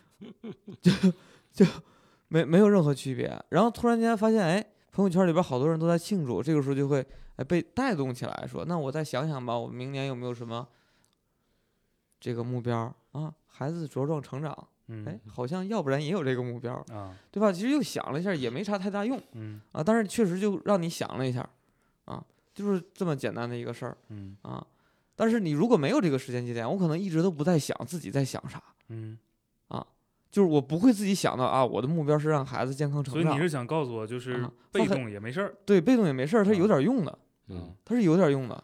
[2.29, 3.41] 没没有任何区别。
[3.51, 10.67] 然后突然间发现，哎，朋友圈里边好多人都在庆祝，这个时候就会哎被带动起来，说那我再想想吧，我明年有没有什么
[12.19, 13.33] 这个目标啊？
[13.47, 17.51] 孩子茁壮成长，嗯哎，好像要不然也有这个目标，啊对吧？
[17.53, 21.49] 其实又想了一下，也没啥太大用嗯啊，但是确实就让你想了一下，
[22.05, 22.23] 啊，
[22.55, 24.65] 就是这么简单的一个事儿嗯啊。
[25.15, 29.19] 但是你如果没有这个时间节点，我可能一直都不在想自己在想啥，嗯
[29.69, 29.85] 啊，
[30.31, 35.55] 就是我不会自己想到啊，我的目标是让孩子健康成长所以你，是想告诉我，就是啊被动也没事儿。
[35.65, 37.19] 对，被动也没事儿，它啊有点用的，
[37.49, 38.63] 嗯它是有点用的。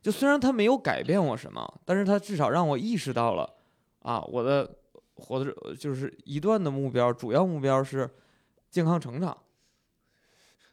[0.00, 3.48] 就虽然它没有改变我什么，但是它至少让我意识到了
[4.00, 4.68] 啊，我的
[5.14, 8.10] 活的就是一段的目标，主要目标是
[8.70, 9.36] 健康成长。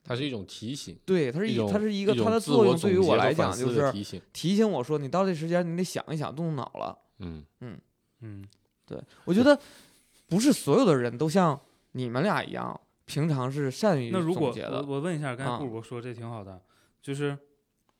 [0.01, 6.97] 它是一种提醒，对，它是一，它是一个它的作用对于我来讲就是提醒，提醒我说，你到这时间你得想一想，动动脑了。
[7.19, 7.79] 嗯嗯
[8.21, 8.43] 嗯
[8.85, 9.59] 对我觉得
[10.27, 11.59] 不是所有的人都像
[11.91, 14.51] 你们俩一样，平常是善于那如果
[14.87, 16.59] 我问一下，刚才啊顾主播说这挺好的，
[17.03, 17.37] 就是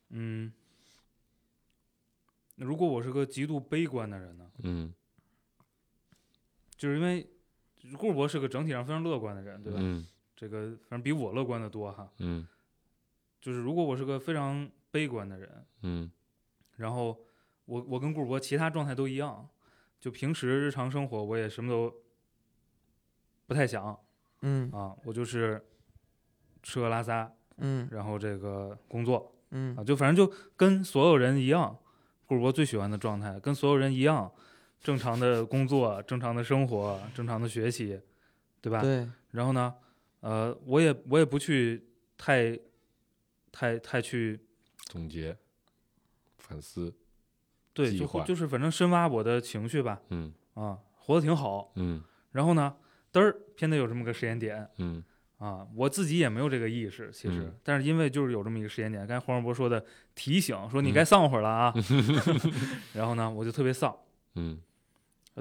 [0.10, 0.52] 嗯，
[2.56, 4.50] 如果我是个极度悲观的人呢？
[4.64, 4.92] 嗯
[6.80, 7.30] 就是因为
[7.98, 9.80] 顾博是个整体上非常乐观的人，对吧？
[9.82, 10.08] 嗯。
[10.34, 12.10] 这个反正比我乐观的多哈。
[12.20, 12.48] 嗯。
[13.42, 16.10] 就是如果我是个非常悲观的人，嗯。
[16.78, 17.20] 然后
[17.66, 19.50] 我我跟顾博其他状态都一样，
[20.00, 21.94] 就平时日常生活我也什么都
[23.46, 24.00] 不太想
[24.42, 24.72] 嗯。
[24.72, 25.62] 啊，我就是
[26.64, 27.90] 吃喝拉撒，嗯。
[27.92, 29.76] 然后这个工作嗯。
[29.76, 31.78] 啊，就反正就跟所有人一样，
[32.26, 34.32] 顾博最喜欢的状态，跟所有人一样，
[34.82, 38.00] 正常的工作、正常的生活、正常的学习，
[38.62, 38.82] 对吧？
[38.82, 39.74] 对，然后呢，
[40.22, 41.86] 呃，我也我也不去
[42.18, 42.58] 太
[43.52, 44.40] 太太去
[44.86, 45.38] 总结
[46.38, 46.94] 反思，
[47.74, 50.34] 对，就就是反正深挖我的情绪吧，嗯。
[50.56, 51.72] 啊，活得挺好。
[51.76, 52.02] 嗯。
[52.32, 52.76] 然后呢，
[53.14, 54.68] 嘚儿偏得有这么个时间点。
[54.78, 55.04] 嗯。
[55.38, 57.56] 啊，我自己也没有这个意识，其实，嗯。
[57.64, 60.94] 但是因为就是有这么一个时间点，刚才黄世博说的提醒，说你嗯。
[60.94, 61.74] 该丧会儿了啊，
[62.94, 63.96] 然后呢，我就特别丧，
[64.36, 64.60] 嗯。
[64.60, 64.69] 我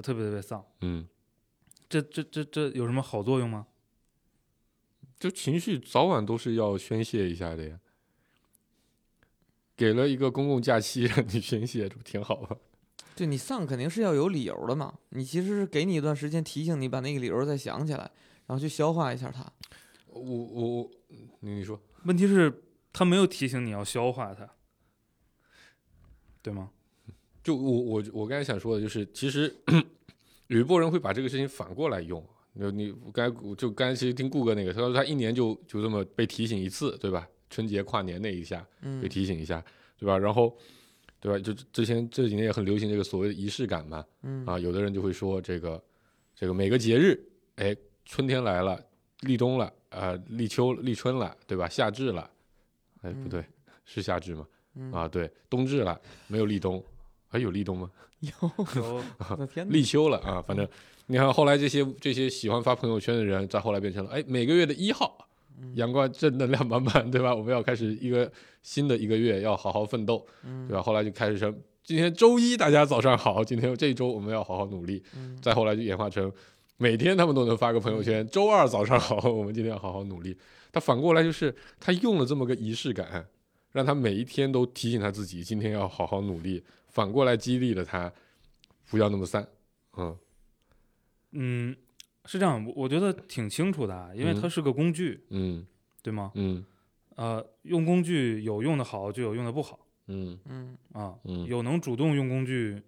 [0.01, 0.65] 特别特别丧。
[0.81, 1.07] 嗯，
[1.87, 3.67] 这这这这有什么好作用吗？
[5.19, 7.79] 就情绪早晚都是要宣泄一下的呀。
[9.75, 12.55] 给了一个公共假期让你宣泄，这不挺好吗？
[13.15, 14.97] 对你丧肯定是要有理由的嘛。
[15.09, 18.11] 你其实是给你一段时间提醒你把那个理由再想起来，
[18.47, 19.45] 然后去消化一下它。
[20.07, 20.91] 我我我，
[21.41, 24.49] 你你说，问题是，他没有提醒你要消化它，
[26.41, 26.71] 对吗？
[27.49, 29.51] 就我我我刚才想说的就是，其实
[30.45, 32.23] 有一波人会把这个事情反过来用。
[32.59, 37.27] 就你我刚才就刚才其实听顾哥那个，他说他一年就就这么被提醒一次，对吧？
[37.49, 39.63] 春节跨年那一下嗯被提醒一下，
[39.97, 40.15] 对吧？
[40.15, 40.55] 然后，
[41.19, 41.39] 对吧？
[41.39, 45.83] 就之前这几年也很流行这个所谓的仪式感嘛，嗯啊，有的人就会说这个
[46.35, 47.19] 这个每个节日，
[47.55, 48.79] 哎，春天来了，
[49.21, 51.67] 立冬了，啊，立秋立春了，对吧？
[51.67, 52.29] 夏至了，
[53.01, 53.43] 哎，不嗯对，
[53.85, 54.47] 是夏至吗？
[54.75, 56.83] 嗯啊，对，冬至了，没有立冬，
[57.29, 57.89] 还有立冬吗？
[58.19, 58.31] 有，
[59.29, 59.65] 我的天！
[59.71, 60.67] 立秋了啊，反正
[61.05, 65.17] 你看后来这些这些喜欢发朋友圈的人，再后来变成了哎每个月的一号，
[65.61, 67.33] 嗯阳光正能量满满，对吧？
[67.33, 68.29] 我们要开始一个
[68.61, 70.81] 新的一个月，要好好奋斗，嗯对吧？
[70.81, 76.31] 后来就开始成今天周一大家早上好，今天这一周我们要好好努力，嗯再后来就演化成
[76.77, 80.37] 每天他们都能发个朋友圈，周二早上好，我们今天要好好努力。
[80.71, 83.25] 他反过来就是他用了这么个仪式感，
[83.71, 88.11] 让他每一天都提醒他自己今天要好好努力，反过来激励了他
[88.89, 89.47] 不要那么散。
[89.97, 90.17] 嗯。
[91.31, 91.75] 嗯，
[92.25, 94.41] 是这样，我我觉得挺清楚的啊，因为嗯。
[94.41, 95.65] 它是个工具，嗯。
[96.01, 96.31] 对吗？
[96.35, 96.65] 嗯。
[97.15, 99.79] 呃，用工具有用的好，就有用的不好。
[100.07, 100.39] 嗯。
[100.45, 100.77] 嗯。
[100.93, 101.17] 啊。
[101.25, 102.81] 嗯，有能主动用工具，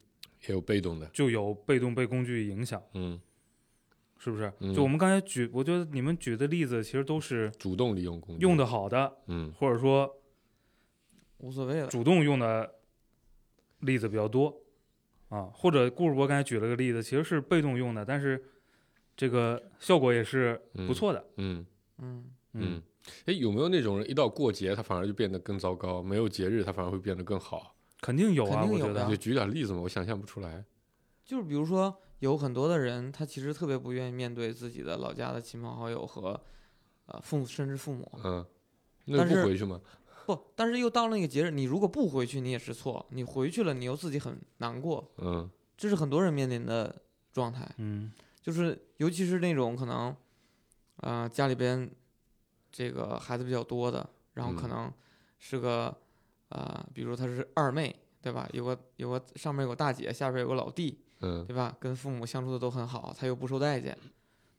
[0.48, 3.20] 也有被动的，就有被动被工具影响，嗯，
[4.18, 4.52] 是不是？
[4.60, 4.74] 嗯。
[4.74, 8.42] 就我们刚才举，我觉得你们举的例子其实都是主动利用工具。
[8.42, 9.52] 用，的好的，嗯。
[9.54, 10.16] 或者说
[11.38, 11.88] 无所谓了。
[11.88, 12.74] 主动用的
[13.82, 14.56] 例子比较多
[15.30, 15.50] 啊。
[15.54, 18.44] 或者顾主播刚才举了个例子，其实是被动用的，但是
[19.16, 21.26] 这个效果也是不错的。
[21.38, 21.66] 嗯
[21.98, 22.82] 嗯嗯，
[23.26, 27.76] 哎，有没有那种人一到过节他反而就变得更糟糕，没有节日他反而会变得更好？
[28.02, 30.66] 肯定有啊，有我觉得就举点例子嘛，我想象不出来。
[31.24, 36.42] 就是比如说，有很多的人，他其实特别不愿意面对自己的老家的亲朋好友和
[37.06, 38.12] 呃父母，甚至父母。
[38.24, 38.46] 嗯，
[39.06, 39.80] 那不回去吗？
[40.26, 45.12] 不，但是又到了那个节日，你如果不回去，你也是错；你回去了，你又自己很难过。
[45.18, 47.02] 嗯这是很多人面临的
[47.34, 47.68] 状态。
[47.78, 50.16] 嗯就是尤其是那种可能，
[50.98, 51.90] 呃，家里边
[52.72, 54.94] 这个孩子比较多的，然后可嗯能
[55.40, 55.96] 是个，
[56.50, 58.48] 呃，比如他是二妹，对吧？
[58.54, 61.76] 有个有个上面有个大姐，下边有个老弟，嗯对吧？
[61.80, 63.98] 跟父母相处的都很好，他又不受待见，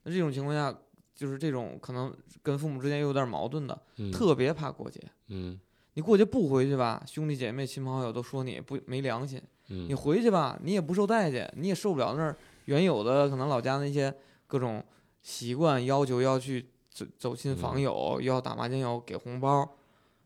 [0.04, 0.76] 那这种情况下，
[1.14, 5.00] 就是这种可能跟父母之间又有点矛盾的，嗯，特别怕过节。
[5.28, 5.58] 嗯
[5.94, 14.14] 你过节不回去吧，兄弟姐妹、亲朋好友都说你不没良心；嗯你回去吧，你也不受待见，你也受不了那儿原有的可能老家那些
[14.46, 14.82] 各种
[15.20, 19.68] 习惯要求要去走走亲访嗯友，又要打麻将，要给红包，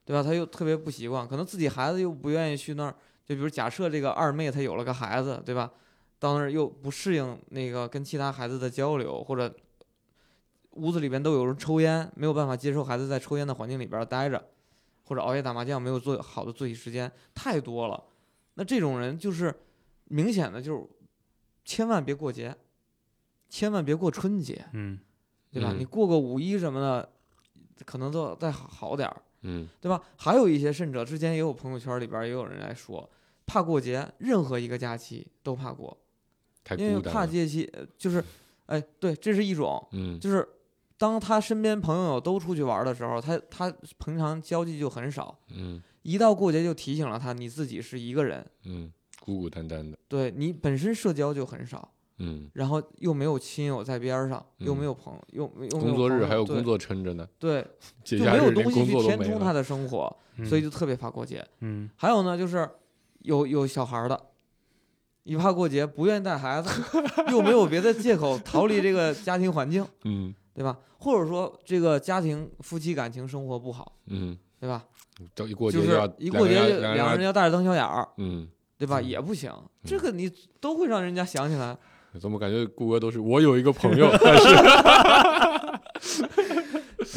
[0.04, 0.22] 对吧？
[0.22, 2.94] 他又特别不习惯，可能自己孩子又不愿意去那儿。
[3.24, 5.68] 就比如假设这个二妹她有了个孩子，对吧？
[6.20, 9.52] 到那儿又不适应那个跟其他孩子的交流，或者
[10.76, 14.42] 屋子里边都有人抽烟，没有办法接受孩子在抽烟的环境里边待着，
[15.04, 18.02] 或者熬夜打麻将没有做好的作息时间，太多了。
[18.54, 19.54] 那这种人就是
[20.04, 20.86] 明显的就是
[21.64, 22.54] 千万别过节，
[23.48, 24.98] 千万别过春节，嗯
[25.50, 25.70] 对吧？
[25.72, 27.08] 嗯你过个五一什么的，
[27.84, 30.02] 可能都再好好点儿，嗯对吧？
[30.16, 33.08] 还有一些甚者，之前也有朋友圈里边也有人来说，
[33.46, 35.96] 怕过节，任何一个假期都怕过，
[36.64, 37.20] 太因为孤单了。
[37.20, 38.22] 怕节期，呃就是，
[38.66, 40.46] 哎，对，这是一种，嗯就是
[40.98, 43.70] 当他身边朋友都出去玩的时候，他他
[44.04, 49.98] 平常交际就很少，嗯一到过节就提醒了他，你自己是一个人，嗯，孤孤单单的。
[50.08, 57.66] 对你本身社交就很少，嗯，然后又没有亲友在边儿上，又嗯没有朋友，又没又工作日还有工作撑着呢，对，
[58.04, 58.92] 就没有东西去。
[59.00, 61.44] 填充他的生活，嗯，所以就特别怕过节。
[61.60, 62.68] 嗯还有呢，就是
[63.22, 64.28] 有有小孩的，
[65.24, 66.70] 一怕过节不愿意带孩子，
[67.32, 70.76] 又没有别的借口逃离这个家庭环境，嗯 对吧？
[70.98, 74.82] 或者说这个家庭夫妻感情生活不好，嗯，对吧？
[75.34, 78.98] 都一过节就就是要一过节就两两个人要大眼瞪小眼儿，嗯，对吧？
[79.00, 79.52] 嗯也不行，
[79.84, 81.76] 这个你都会让人家想起来。
[82.18, 84.48] 怎么感觉顾哥都是我有一个朋友，但是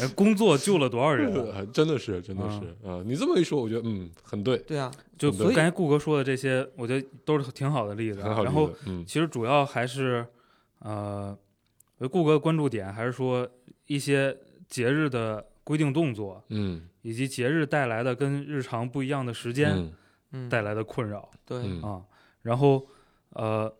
[0.00, 1.32] 哎工作救了多少人
[1.72, 8.70] 真的是真的是啊，你这么一说，我觉得嗯很对，对啊，就所以刚才顾哥说的这些，我觉得都是挺好的例子然后。
[8.86, 10.24] 嗯其实主要还是，
[10.80, 11.36] 呃，
[12.00, 13.46] 我觉得顾哥关注点还是说
[13.86, 14.34] 一些
[14.68, 19.92] 节日的规定动作，嗯以及节日带来的跟日常不一样的时间嗯
[20.32, 22.04] 嗯，带来的困扰对，嗯啊。
[22.42, 22.86] 然后，
[23.30, 23.70] 呃，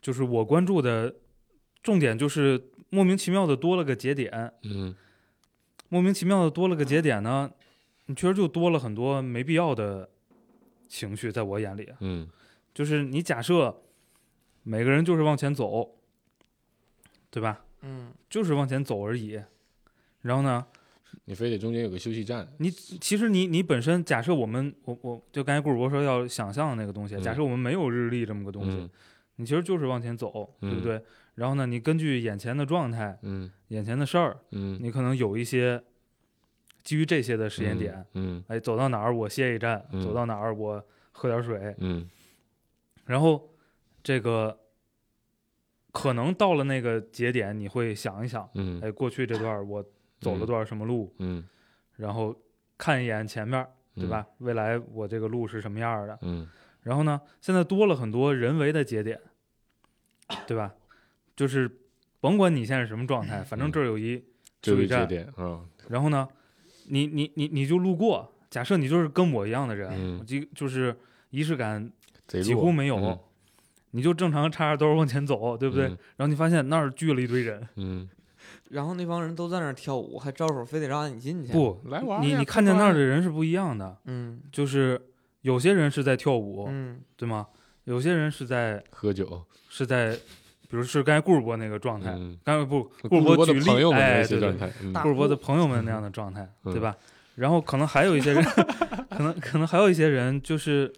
[0.00, 1.12] 就是我关注的
[1.82, 4.94] 重点就是莫名其妙的多了个节点，嗯
[5.88, 7.50] 莫名其妙的多了个节点呢，
[8.06, 10.08] 你确实就多了很多没必要的
[10.88, 12.28] 情绪，在我眼里，嗯
[12.72, 13.82] 就是你假设
[14.62, 15.96] 每个人就是往前走，
[17.32, 17.64] 对吧？
[17.80, 18.12] 嗯。
[18.30, 19.42] 就是往前走而已。
[20.20, 20.64] 然后呢，
[21.24, 27.22] 你非得中间有个休息站，你其实你你本身假设我们我我就刚才顾主播说要想象的那个东西，嗯。
[27.22, 28.90] 假设我们没有日历这么个东西，嗯
[29.36, 30.82] 你其实就是往前走，对不嗯。
[30.82, 31.02] 对？
[31.36, 33.50] 然后呢，你根据眼前的状态、嗯。
[33.68, 35.82] 眼前的事儿，嗯，你可能有一些
[36.84, 42.08] 基于这些的时间点，嗯哎，走到哪儿我歇一站，嗯走到哪儿我喝点水，嗯。
[43.06, 43.48] 然后
[44.02, 44.56] 这个
[45.92, 48.80] 可能到了那个节点，你会想一想，嗯。
[48.80, 49.84] 哎，过去这段儿我
[50.20, 51.44] 走了多少什么路，嗯。
[51.96, 52.34] 然后
[52.78, 54.26] 看一眼前面儿，对吧？
[54.38, 56.18] 未来我这个路是什么样儿的？
[56.22, 56.48] 嗯。
[56.80, 59.20] 然后呢，现在多了很多人为的节点，
[60.48, 60.74] 对吧？
[61.36, 61.70] 就是
[62.20, 64.24] 甭管你现在是什么状态，反正这儿有一
[64.60, 66.26] 这个节休息站，点啊，然后呢，
[66.88, 70.24] 你你你你就路过，假设你就是跟我一样的人，嗯。
[70.26, 70.96] 就就是
[71.30, 71.92] 仪式感
[72.26, 73.18] 几乎没有，嗯
[73.92, 75.86] 你就正常插着兜往前走，对不对？
[75.86, 78.08] 嗯然后你发现那儿聚了一堆人，嗯，
[78.70, 85.00] 然后那帮人都在那儿跳舞，还招手非得让你进去。，不，来玩你你看见那儿的人是不一样的，嗯就是
[85.42, 87.46] 有些人是在跳舞，嗯对吗？
[87.84, 90.12] 有些人是在喝酒，是在，
[90.68, 94.52] 比如是刚才顾主播那个状态，嗯，刚才不顾顾主播主播的举例，朋友们哎，对对
[95.02, 96.96] 顾主播的朋友们那样的状态，嗯对吧？
[97.34, 98.42] 然后可能还有一些人，
[99.10, 100.92] 可能可能还有一些人就是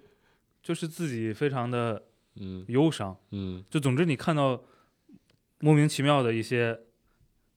[0.62, 2.02] 就是自己非常的
[2.36, 2.64] 嗯。
[2.68, 3.64] 忧伤，嗯。
[3.68, 4.62] 就总之你看到
[5.60, 6.80] 莫名其妙的一些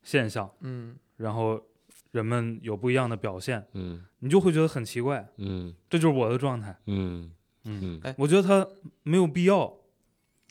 [0.03, 0.97] 现象，嗯。
[1.17, 1.61] 然后
[2.11, 4.05] 人们有不一样的表现，嗯。
[4.19, 5.73] 你就会觉得很奇怪，嗯。
[5.89, 6.77] 这就是我的状态。
[6.85, 7.31] 嗯。
[7.65, 8.01] 嗯，嗯。
[8.03, 8.67] 哎我觉得他
[9.03, 9.77] 没有必要。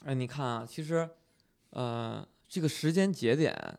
[0.04, 1.08] 哎，你看啊，其实，
[1.70, 3.78] 呃，这个时间节点，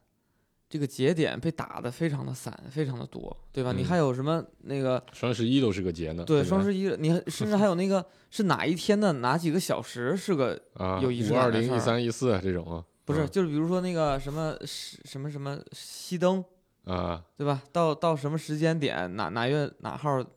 [0.70, 3.72] 这个节点被打得非常的散，非常的多，对吧？
[3.72, 13.24] 你嗯还有什么那个双十一都是个节呢，对双十一，你甚至还有那个是哪一天的哪几个小时是个啊，有仪式五二零、感的事儿一三、一四这种啊，不是？
[13.24, 16.44] 嗯就是比如说那个什么什什么什么熄灯，
[16.84, 17.62] 啊，对吧？
[17.72, 20.36] 到到什么时间点，哪哪月哪号，几点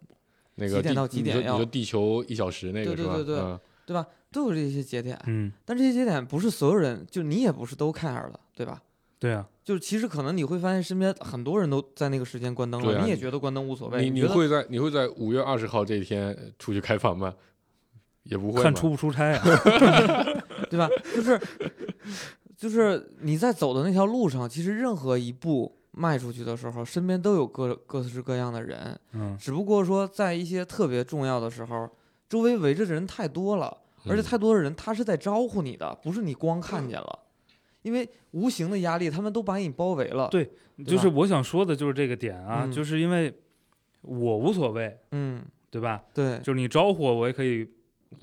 [0.55, 3.15] 那个几点到几点要地球一小时那个是吧？
[3.15, 4.07] 对对对对嗯对吧？
[4.31, 8.81] 都有这些节点，嗯，但这些节点不是所有人，就你也不是都 care 的，对吧？
[9.19, 17.33] 对啊，就是其实可能你会发现身边很多人都在那个时间关灯了，啊你你也觉得关灯无所谓，你你会在你会在五月二十号这一天出去开房吗？
[18.25, 19.45] 也不会看出不出差啊？
[20.69, 20.89] 对吧？
[21.15, 21.41] 就是
[22.57, 31.89] 就是你在走的那条路上，其实任何一步迈出去的时候，身边都有各各式各样的人，嗯只不过说在一些特别重要的时候，
[32.29, 33.67] 周围围着的人太多了，
[34.05, 37.21] 而且嗯太多的人他是在招呼你的，不是你光看见了。
[37.83, 40.29] 因为无形的压力，他们都把你包围了。
[40.31, 40.51] 对
[40.87, 43.33] 就是我想说的就是这个点啊，嗯就是因为
[44.03, 46.03] 我无所谓，嗯，对吧？
[46.15, 47.65] 对，就是你招呼我，我也可以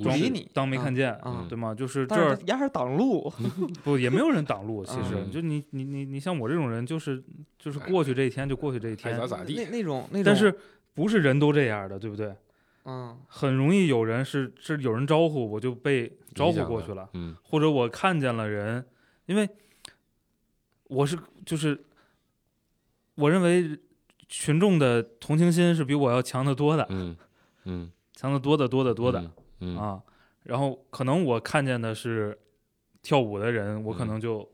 [0.04, 1.74] 装不理你当没看见，啊对吗？
[1.74, 3.32] 就是这儿压着挡路。
[3.84, 7.24] 不也没有人挡路，其实嗯就你你你你像我这种人，就是
[7.60, 10.54] 就是哎过去这一天就过去这一天咋，咋地那那种那种，但是
[10.94, 12.34] 不是人都这样的，对不对？
[12.86, 18.86] 嗯很容易有人是是有人招呼我就被招呼过去了，嗯或者我看见了人，
[19.28, 19.48] 因为
[20.86, 21.80] 我是就是
[23.16, 23.80] 我认为
[24.28, 27.16] 群众的同情心是比我要强得多的，嗯
[27.66, 30.02] 嗯强得多得多得多的、嗯嗯啊。
[30.44, 32.38] 然后可能我看见的是
[33.02, 34.50] 跳舞的人，我可嗯能就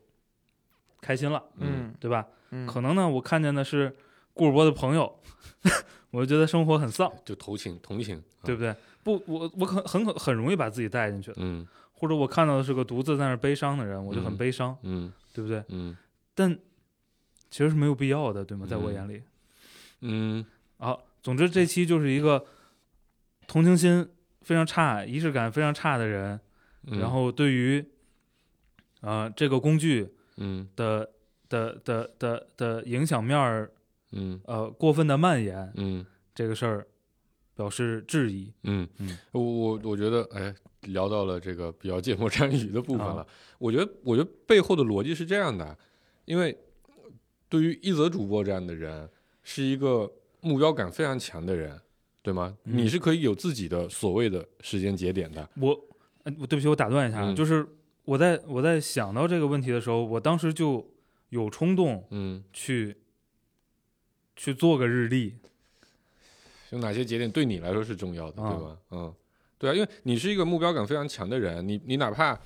[1.00, 2.26] 开心了，嗯对吧？
[2.50, 3.94] 嗯，可能呢，我看见的是
[4.32, 5.20] 顾世波的朋友，
[6.10, 8.74] 我就觉得生活很丧，就同情同情，对不对？
[9.04, 15.12] 不，我我很很很很容易把自己带进去的，嗯或者我看到的是个独自在那儿悲伤的人，我就很嗯悲伤，嗯。
[15.32, 15.64] 对不对？
[15.68, 15.96] 嗯。
[16.34, 16.52] 但
[17.50, 18.66] 其实是没有必要的，对吗？
[18.66, 18.94] 在我嗯。
[18.94, 19.22] 眼里，
[20.00, 20.44] 嗯。
[20.78, 22.44] 好，总之这期就是一个
[23.46, 24.08] 同情心
[24.42, 26.38] 非常差、仪式感非常差的人，
[26.86, 27.80] 嗯，然后对于
[29.00, 30.68] 啊、呃这个工具嗯。
[30.76, 31.08] 的
[31.48, 33.70] 的的的的影响面儿
[34.12, 34.40] 嗯。
[34.44, 36.04] 呃过分的蔓延嗯。
[36.34, 36.86] 这个事儿
[37.54, 38.52] 表示质疑。
[38.64, 38.88] 嗯。
[38.98, 40.54] 嗯，我我我觉得，哎，
[40.86, 43.26] 聊到了这个比较芥末沾语的部分啊了。
[43.58, 45.76] 我觉得，我觉得背后的逻辑是这样的，
[46.24, 46.56] 因为
[47.48, 49.08] 对于一则主播这样的人，
[49.42, 51.80] 是一个目标感非常强的人，
[52.22, 52.56] 对吗？
[52.64, 55.48] 嗯你是可以有自己的所谓的时间节点的。
[55.60, 55.70] 我，
[56.24, 57.66] 呃我对不起，我打断一下就是
[58.04, 60.86] 我在我在想到这个问题的时候，我当时就
[61.30, 62.96] 有冲动嗯，去
[64.36, 65.36] 去做个日历。
[66.70, 68.78] 有哪些节点对你来说是重要的，啊对吧？
[68.90, 69.14] 嗯，
[69.58, 72.38] 对啊，因为你是一个目标感非常强的人，你你哪怕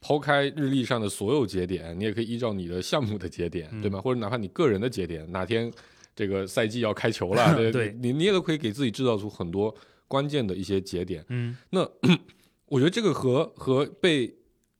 [0.00, 4.00] 抛开日历上的所有节点，你也可以依照你的项目的节点，嗯对吗？
[4.00, 5.70] 或者哪怕你个人的节点，哪天
[6.14, 9.74] 这个赛季要开球了， 对对你你也都可以给自己制造出很多
[10.08, 11.24] 关键的一些节点。
[11.28, 11.88] 嗯那
[12.66, 14.32] 我觉得这个和和被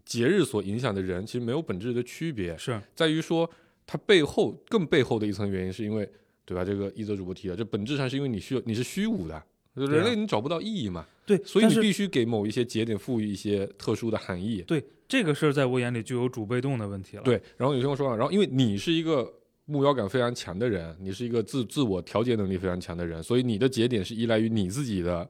[0.04, 3.48] 节日所影响的人其实没有本质的区别，是，在于说
[3.86, 6.08] 它背后更背后的一层原因，是因为
[6.44, 6.64] 对吧？
[6.64, 9.42] 这个一则主播提的，这本质上是因为你需要你是虚无的，
[9.74, 14.62] 人类你找不到意义嘛，对，所以你必须给某一些节点赋予一些特殊的含义。
[14.66, 19.32] 对这个事儿，在我眼里就有主被动的问题了。，对，然后你听我说完，然后因为你是一个
[19.66, 25.28] 目标感非常强的人，你是一个自自我调节能力非常强的人，所以你的节点是依赖于你自己的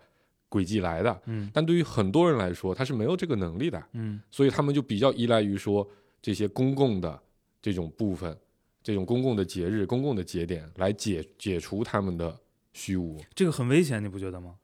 [0.48, 1.22] 轨迹来的。
[1.26, 5.87] 嗯但对于很多人来说，他是没有这个能力的，嗯所以他们就比较依赖于说
[6.22, 7.20] 这些公共的
[7.61, 8.35] 这种部分，
[8.83, 12.38] 这种公共的节日、公共的节点来解解除他们的
[12.72, 13.20] 虚无。
[13.35, 14.56] 这个很危险，你不觉得吗？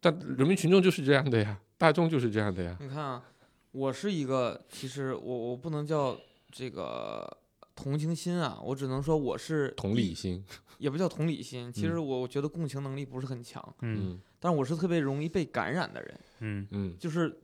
[0.00, 2.76] 但人民群众就是这样的呀，大众就是这样的呀。
[2.80, 3.24] 你看啊，
[3.72, 6.16] 我是一个，其实我我不能叫
[6.52, 7.28] 这个
[7.74, 10.44] 同情心啊，我只能说我是，同理心，
[10.78, 11.72] 也不叫同理心。
[11.72, 17.36] 其实我我觉得共情能力不是很强，嗯嗯但我是特别容易被感染的人，嗯嗯，就是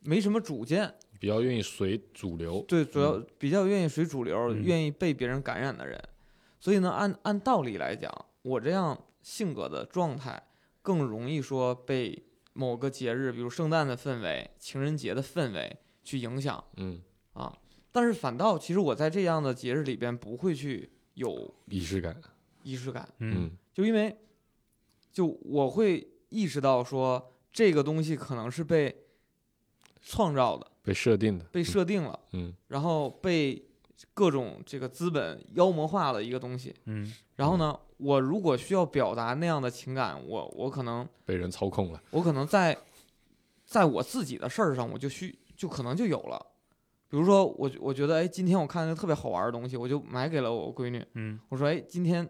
[0.00, 2.64] 没什么主见，比较愿意随主流。
[2.66, 6.02] 对，主要比较愿意随主流，嗯愿意被别人感染的人。
[6.58, 8.10] 所以呢，按按道理来讲，
[8.42, 10.42] 我这样性格的状态
[10.82, 17.00] 更容易说被某个节日，比如圣诞的氛围、情人节的氛围去影响嗯，
[17.32, 17.56] 啊。
[17.90, 22.20] 但是反倒，其实我在这样的节日里边不会去有仪式感。
[22.62, 24.16] 仪式感，嗯就因为
[25.12, 29.04] 就我会意识到说这个东西可能是被
[30.00, 31.44] 创造的、被设定的。
[31.46, 32.18] 被设定了。
[32.32, 33.62] 嗯然后被
[34.14, 36.74] 各种这个资本妖魔化的一个东西。
[36.86, 42.02] 嗯然后呢，我如果需要表达那样的情感，我我可能被人操控了。
[42.10, 42.76] 我可能在
[43.64, 46.46] 在我自己的事儿上，我就需就可能就有了。
[47.08, 51.04] 比如说我我觉得哎，今天我看见一个特别好玩的东西，我就买给了我闺女。
[51.14, 52.28] 嗯我说哎，今天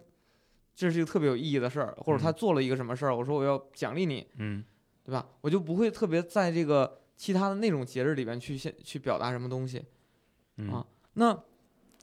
[0.75, 4.65] 这是一个特别有意义的事儿，或者她嗯做了一个什么事儿，我说我要奖励你，嗯
[5.05, 5.27] 对吧？
[5.41, 9.85] 我就不会特别在这个其他的那种节日里边去现去表达什么东西。
[10.57, 11.39] 嗯啊那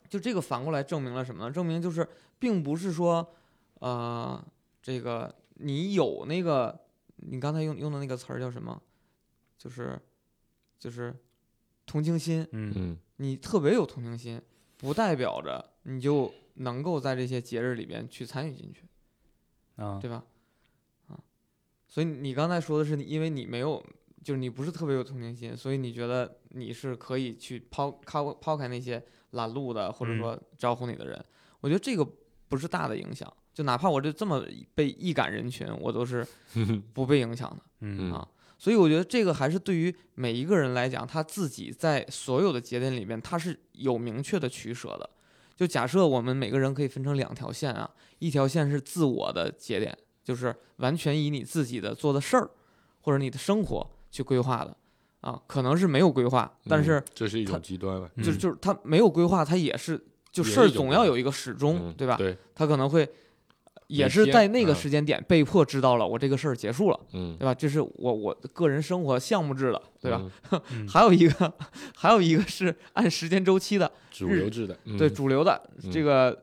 [0.10, 1.52] 就这个反过来证明了什么呢？
[1.52, 2.08] 证明就是
[2.40, 3.34] 并不是说，
[3.76, 4.44] 呃，
[4.82, 6.78] 这个你有那个
[7.18, 8.82] 你刚才用用的那个词儿叫什么？
[9.58, 10.00] 就是
[10.80, 11.14] 就是
[11.86, 14.42] 同情心，嗯嗯你特别有同情心，
[14.78, 18.88] 不代表着你就能够在这些节日里边去参与进去，
[19.76, 20.24] 啊对吧？
[21.08, 21.20] 啊，
[21.88, 23.86] 所以你刚才说的是你，因为你没有，
[24.24, 31.24] 就是你不是特别有同情心，所以你觉得你是可以去抛抛抛开那些拦路的或者嗯说招呼你的人。
[31.62, 32.08] 我觉得这个
[32.48, 36.26] 不是大的影响，就哪怕我就这么被易感人群，我都是
[36.94, 37.58] 不被影响的。
[37.82, 38.28] 嗯啊
[38.58, 45.10] 所以我觉得这个还是对于每一个人来讲，他自己在所有的节点里面，他是有明确的取舍的。
[45.56, 52.50] 就假设我们每个人可以分成两条线啊，一条线是自我的节点，就是完全以你自己的做的事儿
[53.00, 54.76] 或者你的生活去规划的
[55.22, 60.00] 啊，可能是没有规划，但嗯是这是一种极端了，就是嗯就是他没有规划，他也是
[60.32, 62.16] 就事儿总要有一个始终，嗯对吧？
[62.16, 63.08] 对，他可能会
[63.88, 67.54] 也是在那个啊时间点被迫知道了我这个事儿结束了，嗯，对吧？
[67.54, 70.22] 这是我我个人生活项目制的，对吧？
[70.88, 71.54] 还有一个
[71.96, 76.38] 还有一个是按时间周期的，主流制的，对嗯主流的嗯这个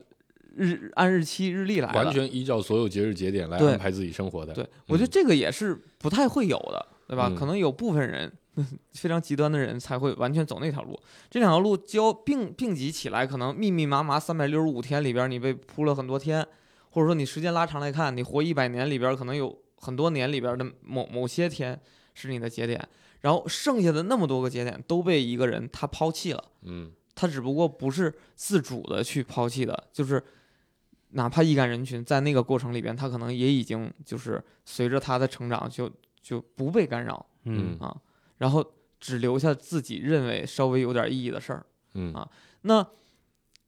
[0.55, 4.53] 日按日期日历来的，完全依照所有节日节点来安排自己生活的。
[4.53, 7.27] 对，我觉得这个也是不太会有的，对吧？
[7.31, 8.31] 嗯可能有部分人
[8.93, 10.99] 非常极端的人才会完全走那条路，
[11.29, 16.45] 这两条路交并并集起来，可能密密麻麻三百六十五天里边，你被铺了很多天，
[16.89, 21.79] 或者说你时间拉长来看，你活一百年里边，可能有很多年里边的某某些天
[22.13, 22.87] 是你的节点，
[23.21, 26.43] 然后剩下的那么多个节点都被一个人他抛弃了。
[26.63, 30.23] 嗯他只不过不是自主的去抛弃的，就是
[31.09, 35.91] 哪怕易感人群在那个过程里边，他可能也已经就是随着他的成长就
[36.21, 37.97] 就不被干扰嗯啊，
[38.37, 38.65] 然后
[38.99, 41.65] 只留下自己认为稍微有点意义的事儿。
[41.93, 42.29] 嗯啊
[42.61, 42.85] 那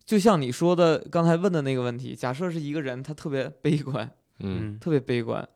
[0.06, 4.06] 就像你说的刚才问的那个问题，假设是一个人他特别悲观，
[4.40, 5.48] 嗯嗯特别悲观，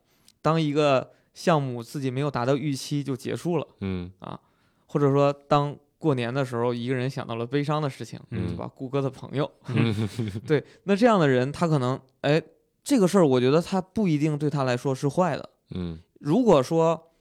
[0.42, 4.40] 当一个项目自己没有达到预期就结束了，嗯啊
[4.86, 8.68] 或者说当过年的时候一个人想到了悲伤的事情，嗯对吧？
[8.68, 10.10] 谷歌的朋友， 嗯
[10.46, 12.42] 对，那这样的人，他可能，哎，
[12.84, 15.50] 这个事儿，我觉得他不一定对他来说是坏的。
[15.72, 17.12] 嗯如果说，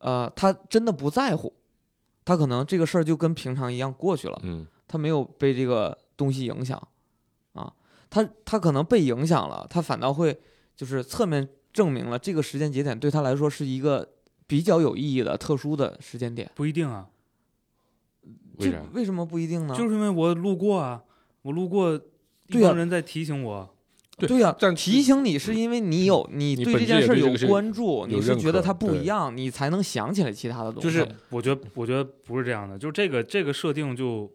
[0.00, 1.52] 呃，他真的不在乎，
[2.24, 6.76] 他可能这个事儿就跟平常一样过去了，嗯他没有被这个东西影响，
[7.52, 7.72] 啊，
[8.10, 10.36] 他他可能被影响了，他反倒会
[10.74, 14.08] 就是侧面证明了这个时间节点对他来说是一个
[14.46, 16.50] 比较有意义的特殊的时间点。
[16.54, 17.08] 不一定啊，
[18.58, 19.76] 这为什么不一定呢？
[19.76, 21.04] 就是因为我路过啊，
[21.42, 23.76] 我路过，一对呀帮人在提醒我，
[24.20, 30.88] 对对呀、但提醒你是因为你有你对这件事儿有关注，有你是觉得它不一样，你才能想起来其他的东西。
[30.88, 34.30] 就是我觉得我觉得不是这样的，就是这个这个设定就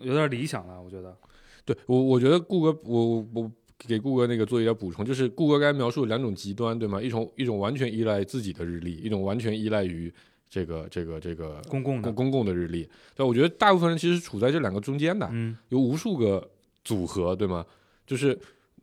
[0.00, 1.16] 有点理想了，我觉得，
[1.64, 3.50] 对我，我觉得顾哥，我我
[3.86, 7.00] 给顾哥那个做一点补充，就是顾哥刚才描述两种极端，对吗？
[7.00, 10.12] 一种一种完全依赖自己的日历，一种完全依赖于
[10.48, 12.88] 这个这个这个公共的公，公共的日历。
[13.14, 16.48] 对，我觉得大部分人其实处在这两个中间的，嗯有无数个
[16.84, 17.64] 组合，对吗？
[18.06, 18.38] 就是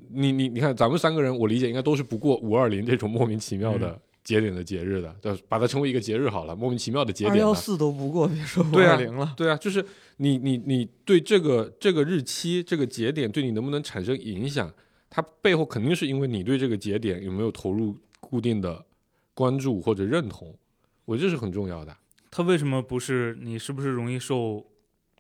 [0.10, 7.38] 你你你看，咱们三个人，我理解应该都是不过五二零这种莫名其妙的嗯节点的节日的，对，把它称为一个节日好了，莫名其妙的节点二。
[7.38, 9.34] 幺四都不过，别说五二零了。
[9.38, 9.86] 对啊，就是
[10.18, 14.74] 你你你对这个这个日期这个节点对你能不能产生影响，
[15.10, 18.84] 它背后肯定是因为你对这个节点有没有投入固定的
[19.36, 20.56] 关注或者认同，
[21.06, 21.96] 我觉得这是很重要的。
[22.32, 24.66] 它为什么不是你是不是容易受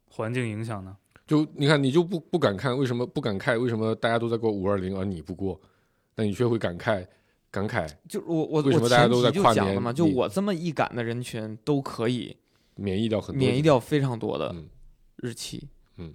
[0.09, 0.97] 环境影响呢？
[1.27, 5.59] 就你看，你就不不感慨为什么不感慨为什么大家都在过五二零而你不过，
[6.13, 7.05] 但你却会感慨
[7.49, 12.37] 感慨就我我为什么大家都在跨年讲了嘛，就我这么易感的人群都可以
[12.75, 14.69] 免疫掉很多免疫掉非常多的嗯
[15.15, 15.67] 日期，
[15.97, 16.13] 嗯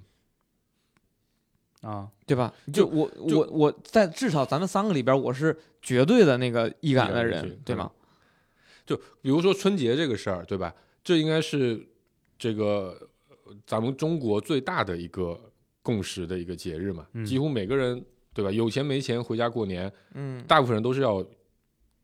[1.81, 2.53] 啊，对吧？
[2.73, 7.91] 就就我就我我在至少咱们三个里边，我是绝对的那个易感的人，对吗？
[8.87, 10.75] 就比如说春节这个事儿，对吧？
[11.03, 11.89] 这应该是
[12.39, 13.09] 这个呃
[13.67, 15.39] 咱们中国最大的一个
[15.83, 18.51] 共识的一个节日嘛，嗯几乎每个人对吧？
[18.51, 21.25] 有钱没钱回家过年，嗯，大部分人都是要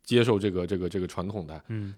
[0.02, 1.64] 接受这个这个这个传统的。
[1.68, 1.94] 嗯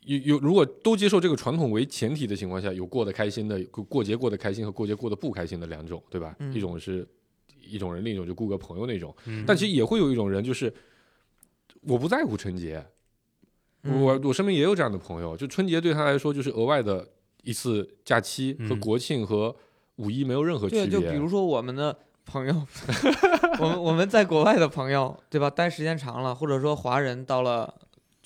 [0.00, 6.36] 有有，如果都接受这个传统为前提的情况下，有过得开心的，过过节过得开心和过节过得不开心的两种，对吧？
[6.38, 7.04] 嗯一种是
[7.60, 9.12] 一种人，另一种就雇个朋友那种。
[9.24, 10.72] 嗯，但其实也会有一种人，就是
[11.80, 12.86] 我不在乎春节，
[13.82, 17.08] 嗯我我身边也有这样的朋友，就春节对他来说就是额外的
[17.46, 19.54] 一次假期，和嗯国庆和
[19.96, 21.08] 五一没有任何区别对，别。
[21.08, 22.66] 就比如说我们的朋友，
[23.60, 25.48] 我们我们在国外的朋友，对吧？
[25.48, 27.72] 待时间长了，或者说华人到了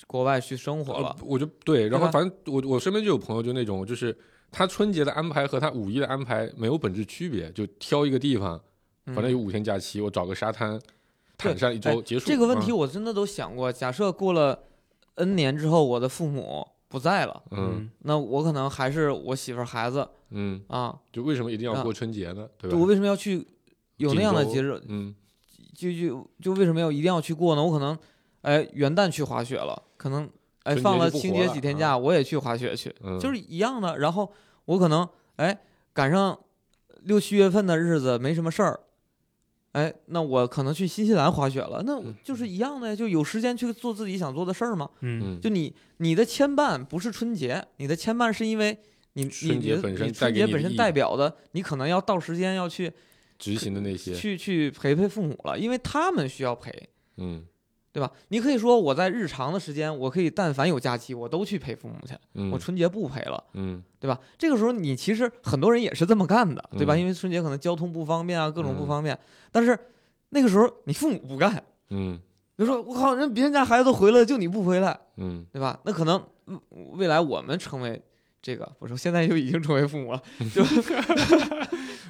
[0.07, 4.17] 国外去生活了呃，我就对，然后反正我我身边就有朋友就那种，就是
[4.51, 8.59] 他春节的安排和他五一的安排没有本质区别，就挑一个地方，
[9.05, 10.71] 反正有嗯五天假期，我找个沙滩
[11.37, 12.25] 躺对上一周哎结束。
[12.25, 13.71] 这个问题嗯我真的都想过。
[13.71, 14.63] 假设过了
[15.15, 22.47] N 年之后，我的父母不在了，嗯那我可能还是我媳妇儿孩子嗯，啊，就为什么一定要啊过春节呢？
[22.57, 22.77] 对吧？
[22.77, 23.47] 我为什么要去
[23.95, 24.79] 有那样的节日？
[24.87, 25.15] 嗯
[25.73, 27.63] 就就就为什么要一定要去过呢？
[27.63, 27.97] 我可能
[28.41, 30.29] 哎元旦去滑雪了，可能
[30.63, 33.97] 哎放了清节几天啊假，我也去滑雪去，嗯，就是一样的。
[33.97, 34.31] 然后
[34.65, 35.57] 我可能哎
[35.93, 36.37] 赶上
[37.03, 38.79] 六七月份的日子没什么事儿，
[39.71, 44.89] 哎，那我可能去新西兰滑雪了，那嗯就是一样的呀，就有时间去做自己想做的事儿嘛。
[44.99, 48.77] 嗯嗯，就你你的牵绊不是春节，你的牵绊是因为
[49.13, 52.91] 你你春节本身你春节本身代表的，你可能要到时间要去
[53.39, 57.45] 执行的那些，去去陪陪父母了，因为他们需要陪，嗯
[57.91, 58.09] 对吧？
[58.29, 64.19] 你可以说我在日常的时间，我可以但凡有假期，我都去陪父母去，嗯，我春节不陪了，嗯对吧？
[64.37, 66.95] 这个时候你其实很多人也是这么干的，对吧？
[66.95, 69.17] 嗯因为春节可能交通不方便啊，各种不嗯方便，
[69.51, 69.77] 但是
[70.29, 72.19] 那个时候你父母不干，嗯
[72.55, 75.79] 比如说我靠，人别人家孩子都回来了，就你不回来，嗯对吧？
[75.83, 76.59] 那可能嗯
[76.93, 77.99] 未来我们成为
[78.41, 80.21] 这个，我说现在就已经成为父母了，
[80.53, 80.63] 就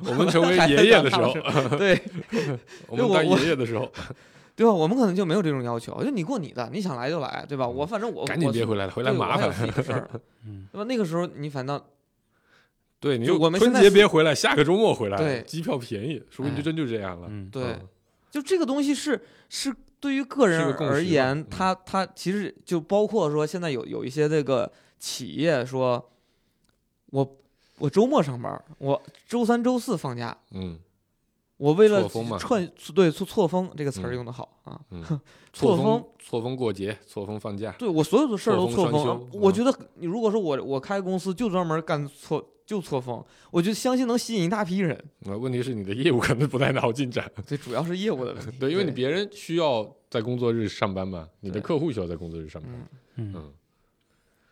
[0.05, 1.34] 我们成为 爷爷的时候
[1.77, 1.99] 对
[2.88, 3.89] 我们当爷爷的时候，
[4.62, 4.74] 对吧？
[4.74, 7.68] 我们可能就没有这种要求，就你过你的，你想来就来，对吧？
[7.68, 9.49] 我反正我赶紧别回来了，回来麻烦
[10.45, 10.84] 嗯对吧？
[10.84, 11.84] 那个时候你反倒
[12.99, 17.28] 对，你就我们春现在是节别回来，下个周末回来，对机票便宜，说不定就哎真就这样了。
[17.32, 17.88] 嗯，对，嗯
[18.30, 26.12] 就这个东西是是对于个人而言嗯，它它其实就包括说现在有有一些这个企业说，
[27.07, 27.38] 我
[27.80, 30.78] 我周末上班，我周三周四放假，嗯
[31.62, 32.38] 我为了错峰嘛。
[32.39, 34.16] 串对错错峰这个词儿嗯。
[34.16, 35.03] 用的好啊，嗯，
[35.53, 44.97] 错错峰峰错峰过节，错峰放假，对我所有的事儿都错峰我觉得你如果说我我开公司就专门干错就错峰，我就相信能吸引一大批人。
[45.20, 48.57] 那问题是你的业务可能不太好进展， 对，主要是业务的问题。
[48.59, 52.88] 对，因为你别人需要在工作日上班嘛，你的客户需要在工作日上班，嗯。
[53.16, 53.34] 嗯。
[53.36, 53.53] 嗯，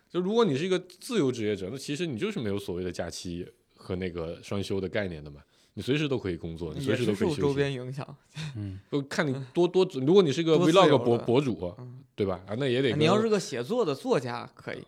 [0.09, 5.39] 就如果你是一个自由职业者，那其实你就是没有所谓的假期和那个双休的概念的嘛，
[5.73, 7.55] 你随时都可以工作，你随时都可以休息。
[7.55, 8.05] 边影响。
[8.55, 12.41] 嗯就看你多多，如果你是个 vlog 博博主，嗯对吧？
[12.47, 14.83] 啊，那也得你要是个写作的作家，可以，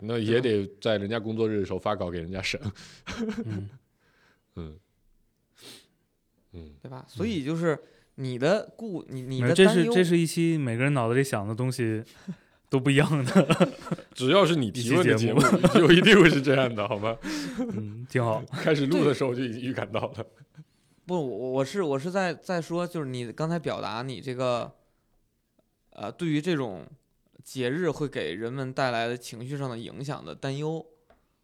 [0.00, 2.60] 那也得在人家工作日的时候发稿给人家审，
[3.44, 3.68] 嗯
[4.56, 4.78] 嗯
[6.52, 7.04] 嗯，对吧？
[7.08, 7.78] 所以就是
[8.14, 12.02] 你的顾你你的这的担忧，是这是一期每个人脑子里想的东西
[12.74, 13.68] 都不一样的，
[14.14, 15.40] 只要是你提问的节节目，
[15.78, 17.16] 就一定会是这样的，好吗？
[17.56, 18.42] 嗯，挺好。
[18.50, 20.26] 开始录的时候就已经预感到了，
[21.06, 24.72] 不，我我是我是在在说，就是你刚才表达你这个，
[25.90, 26.84] 呃，对于这种
[27.44, 30.84] 节日会给人们带来的情绪上的影响的担忧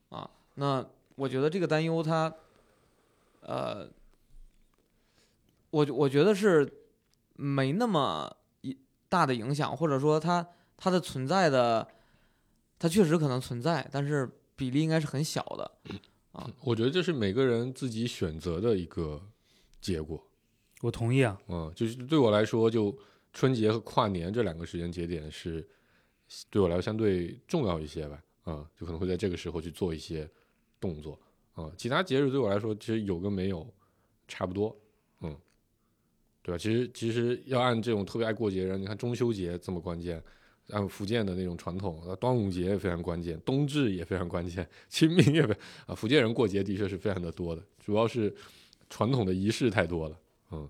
[0.08, 0.28] 啊。
[0.56, 2.34] 那我觉得这个担忧它，
[3.42, 3.88] 呃，
[5.70, 6.68] 我我觉得是
[7.34, 8.76] 没那么一
[9.08, 10.44] 大的影响，或者说它
[10.80, 11.86] 它的存在的，
[12.78, 15.70] 它确实可能存在，但是比例应该是很小的
[16.32, 16.50] 啊。
[16.64, 19.20] 我觉得这是每个人自己选择的一个
[19.80, 20.26] 结果。
[20.80, 22.96] 我同意啊，嗯，就是对我来说，就
[23.34, 25.68] 春节和跨年这两个时间节点是
[26.48, 28.22] 对我来说相对重要一些吧。
[28.46, 30.26] 嗯，就可能会在这个时候去做一些
[30.80, 31.20] 动作。
[31.58, 33.70] 嗯，其他节日对我来说，其实有跟没有
[34.26, 34.74] 差不多。
[35.20, 35.36] 嗯，
[36.42, 36.56] 对吧？
[36.56, 40.22] 其实其实要按这种特别爱过节的人，你看中秋节这么关键。
[40.72, 45.54] 按福建的那种传统，呃端午节也非常关键，冬至也非常关键，清明也非
[45.86, 48.34] 啊，福建人过节的确是非常的多的，主要是
[48.88, 50.16] 传统的仪式太多了。
[50.52, 50.68] 嗯，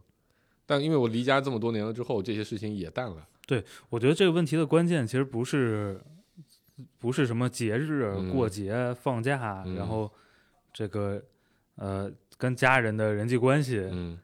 [0.66, 3.26] 但因为我离家这么多年了之后，这些事情也淡了。
[3.46, 6.00] 对我觉得这个问题的关键其实不是
[6.98, 10.10] 不是什么节日、嗯过节、放假，嗯然后
[10.72, 11.20] 这个
[11.74, 14.18] 呃跟家人的人际关系、嗯，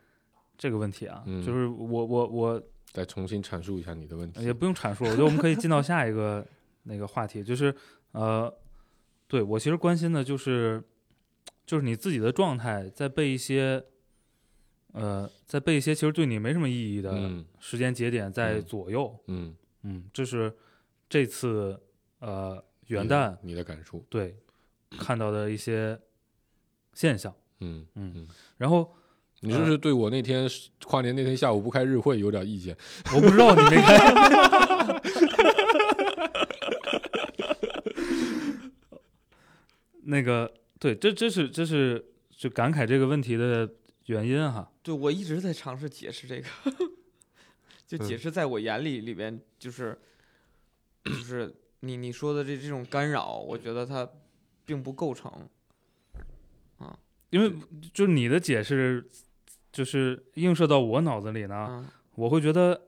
[0.56, 2.62] 这个问题啊，嗯就是我我我
[2.92, 4.42] 再重新阐述一下你的问题。
[4.44, 6.46] 也不用阐述，我觉得我们可以进到下一个
[6.84, 7.74] 那个话题，就是
[8.12, 8.52] 呃，
[9.28, 10.82] 对我其实关心的就是
[11.66, 13.84] 就是你自己的状态，在被一些
[14.92, 17.44] 呃在被一些其实对你没什么意义的嗯。
[17.58, 18.64] 时间节点在嗯。
[18.64, 20.54] 左右，嗯，嗯，这是
[21.08, 21.78] 这次
[22.20, 24.36] 呃元旦你的感触，对
[24.90, 26.00] 看到的一些
[26.94, 28.94] 现象，嗯嗯嗯，然后
[29.40, 30.48] 你是不是对我那天
[30.84, 32.74] 跨年那天下午不开日会有点意见？
[33.14, 33.98] 我不知道你没开。
[40.08, 43.68] 那个，对，这这是这是就感慨这个问题的
[44.06, 44.70] 原因哈。
[44.82, 46.46] 对，我一直在尝试解释这个，
[47.86, 49.98] 就解嗯释在我眼里里边就是
[51.04, 54.08] 就是你你说的这这种干扰，我觉得它
[54.64, 55.30] 并不构成。
[57.30, 57.52] 因为
[57.92, 59.08] 就是你的解释，
[59.72, 62.80] 就是映射到我脑子里呢，啊，我会觉得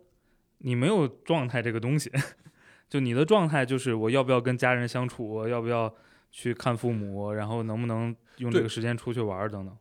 [0.59, 2.11] 你没有状态这个东西，
[2.89, 5.93] 就你的状态就是我要不要跟家人相处，要不要
[6.31, 9.77] 去看父母，然后能不能用这个时间出去玩儿等等。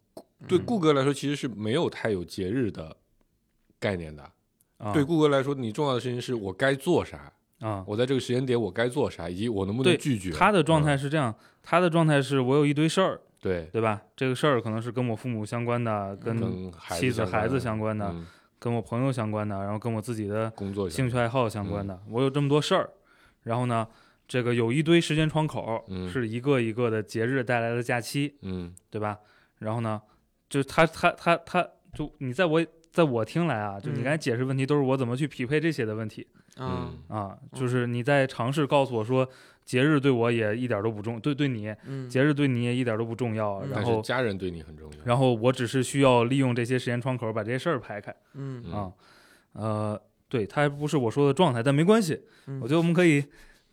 [0.48, 2.96] 对嗯顾哥来说，其实是没有太有节日的
[3.80, 4.32] 概念的。
[4.78, 10.30] 啊，对顾哥来说，你重要的事情是我该做啥，啊，我在这个时间点我该做啥，以及我能不能拒绝。
[10.32, 11.34] 他的状态嗯是这样，
[11.64, 14.02] 他的状态是我有一堆事儿，对，对吧？
[14.16, 18.26] 这个事儿可能是跟我父母相关的，跟妻子、孩子相相关的，嗯
[18.60, 22.90] 跟我朋友相关的，然后跟我自己的工作兴趣爱好相关嗯的，我有这么多事儿，
[23.44, 23.88] 然后呢，
[24.28, 29.20] 这个有一堆时间窗口，嗯是一个一个的节日带来的假期，嗯对吧？
[29.60, 30.02] 然后呢，
[30.50, 39.30] 就他他他他就你在我在我听来啊，就你嗯刚才解释问题都是我怎么去匹配这些的问题啊嗯啊，就是你在尝试告诉我说
[39.68, 42.10] 节日对我也一点都不重，对对你嗯。
[42.10, 43.70] 节日对你也一点都不重要，嗯。
[43.74, 44.98] 但是然后家人对你很重要。
[45.04, 48.64] 然后我只是需要利用这些时间窗口把这些事儿排开嗯。
[48.66, 48.74] 嗯。
[48.74, 48.92] 啊，
[49.52, 52.62] 呃，对，它还不是我说的状态，但没关系，嗯。
[52.62, 53.24] 我觉得我们可以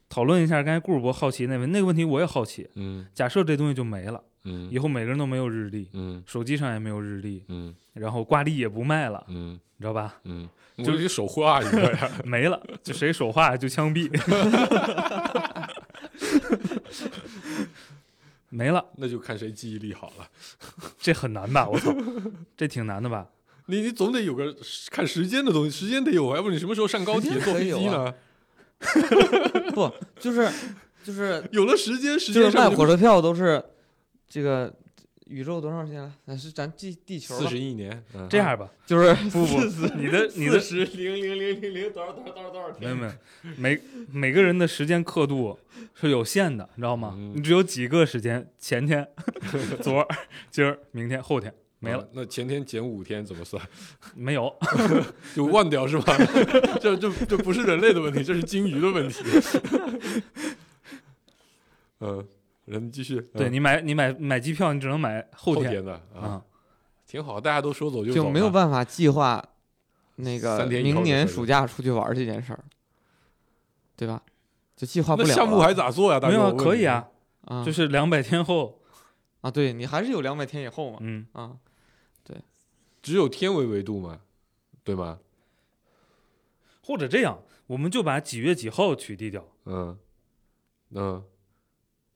[0.08, 2.68] 讨论一下刚才顾主播好奇那问那个问题，我也好奇。
[2.74, 3.06] 嗯。
[3.14, 4.68] 假设这东西就没了，嗯。
[4.70, 6.20] 以后每个人都没有日历，嗯。
[6.26, 7.72] 手机上也没有日历，嗯。
[7.92, 9.58] 然后挂历也不卖了，嗯。
[9.73, 10.14] 你知道吧？
[10.24, 12.10] 嗯，就我就手画一个呀。
[12.24, 14.10] 没了，就谁手画就枪毙，
[18.48, 20.26] 没了， 那就看谁记忆力好了。
[20.98, 21.68] 这很难吧？
[21.68, 21.94] 我操，
[22.56, 23.26] 这挺难的吧？
[23.66, 24.56] 你你总得有个
[24.90, 28.14] 看时间的东西，时间得有啊，要不你什么时候上高铁坐飞机呢？
[29.74, 30.50] 不就是
[31.02, 33.62] 就是有了时间，时就是间上卖火车票都是
[34.28, 34.72] 这个
[35.26, 36.12] 宇宙多长时间了？
[36.26, 39.58] 那是咱地地球四十亿年，嗯这样吧，就是 不不，
[39.96, 43.80] 你的你的十零零零零零多少多少多少多少天没有没有， 每
[44.12, 45.58] 每个人的时间刻度
[45.94, 47.14] 是有限的，你知道吗？
[47.16, 49.06] 嗯你只有几个时间，前天、
[49.82, 50.06] 昨儿、
[50.50, 53.62] 今儿、明天、后天没了，啊那前天减五天怎么算？
[54.14, 54.54] 没有。
[55.34, 56.16] 就忘掉是吧？
[56.80, 59.22] 这这这不是人类的问题，这是鲸鱼的问题。
[62.00, 62.26] 嗯，
[62.64, 63.18] 人继续。
[63.18, 65.64] 嗯对你买你买买机票，你只能买后天。
[65.64, 66.44] 后天的啊，啊。
[67.06, 69.44] 挺好，大家都说走就走就，没有办法计划
[70.16, 72.64] 那个明年暑假出去玩这件事儿，
[73.96, 74.22] 对吧？
[74.76, 76.18] 就计划不了那项目还咋做呀？
[76.18, 77.08] 大没有可以啊，
[77.42, 78.80] 啊，就是两百天后，
[79.42, 81.56] 啊，对你还是有两百天以后嘛，嗯，啊，
[83.02, 84.20] 只有天为维度嘛，
[84.82, 85.18] 对吗？
[86.82, 89.46] 或者这样，我们就把几月几号取缔掉。
[89.66, 89.96] 嗯。
[90.96, 91.22] 嗯，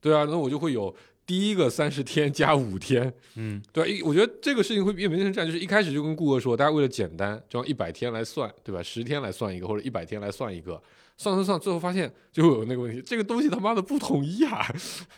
[0.01, 0.95] 对啊，那我就会有
[1.25, 3.61] 第一个三十天加五天，嗯。
[3.71, 8.81] 对啊，一我觉得这个事情会变变成这样，就是一开始就跟顾客说，大家为了简单，就用一百天来算，对吧？
[8.81, 10.81] 十天来算一个，或者一百天来算一个，
[11.17, 14.65] 算算算，最后发现就会有那个问题，这个东西他妈的不统一啊，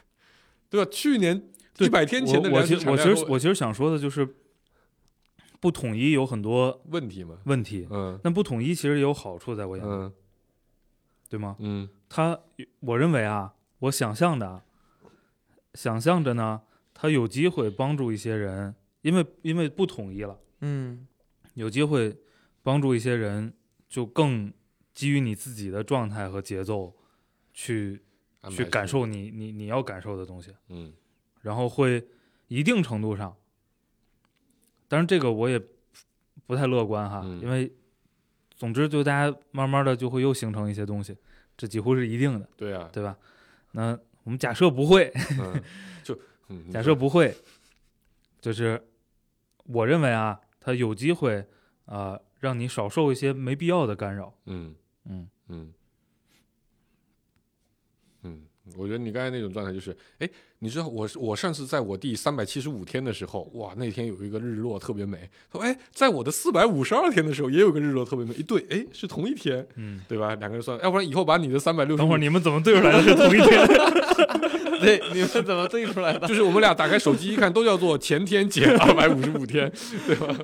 [0.69, 0.89] 对吧？
[0.91, 1.41] 去年
[1.75, 4.27] 对一百天前的我食其实我其实我其实想说的就是，
[5.59, 8.19] 不统一有很多问题嘛，问题，嗯。
[8.23, 10.11] 那不统一其实也有好处，在我眼里，嗯。
[11.29, 11.55] 对吗？
[11.59, 11.87] 嗯。
[12.09, 12.37] 他，
[12.81, 14.61] 我认为啊，我想象的啊，
[15.73, 16.61] 想象着呢，
[16.93, 21.07] 他有机会帮助一些人，因为因为不统一了，嗯。
[21.55, 22.17] 有机会
[22.63, 23.53] 帮助一些人，
[23.89, 24.53] 就更
[24.93, 26.95] 基于你自己的状态和节奏
[27.53, 28.01] 去
[28.49, 30.93] 去感受你你你要感受的东西，嗯。
[31.41, 32.07] 然后会
[32.47, 33.35] 一定程度上，
[34.87, 35.61] 当然这个我也
[36.45, 37.71] 不太乐观哈，嗯因为
[38.55, 41.17] 总之就大家慢慢的就会又形成一些东西，
[41.57, 43.17] 这几乎是一定的，对啊，对吧？
[43.71, 43.99] 那我
[44.31, 45.61] 们假设不会， 嗯
[46.03, 46.17] 就
[46.49, 47.35] 嗯假设不会，
[48.41, 48.81] 就是
[49.65, 51.37] 我认为啊，它有机会
[51.85, 54.33] 啊、呃让你少受一些没必要的干扰。
[54.47, 54.73] 嗯
[55.05, 55.73] 嗯嗯嗯，
[58.77, 65.29] 我觉得你刚才那种状态就是，哎，你知道我我上次在我第三百七十五天的时候，哇，那天有一个日落特别美。
[65.51, 70.35] 说，哎，在我的四百五十二天的时候也有个日落特别美，一对，哎，是同一天，嗯，对吧？
[70.35, 73.67] 两个人算，要不然以后把你的三百六十，等会儿你们怎么对出来的是同一天？
[74.79, 76.27] 对，你们怎么对出来的？
[76.27, 79.71] 就是我们俩打开手机一看，都叫做前天减二百五十五天，
[80.07, 80.35] 对吧？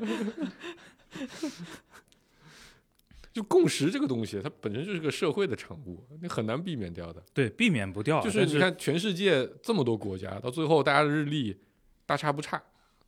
[3.37, 7.23] 就共识这个东西，它本身就是个社会的产物，你很难避免掉的。
[7.35, 8.23] 对，避免不掉啊。
[8.23, 11.55] 就是你看全世界这么多国家，到最后大家的日历
[12.03, 12.59] 大差不差，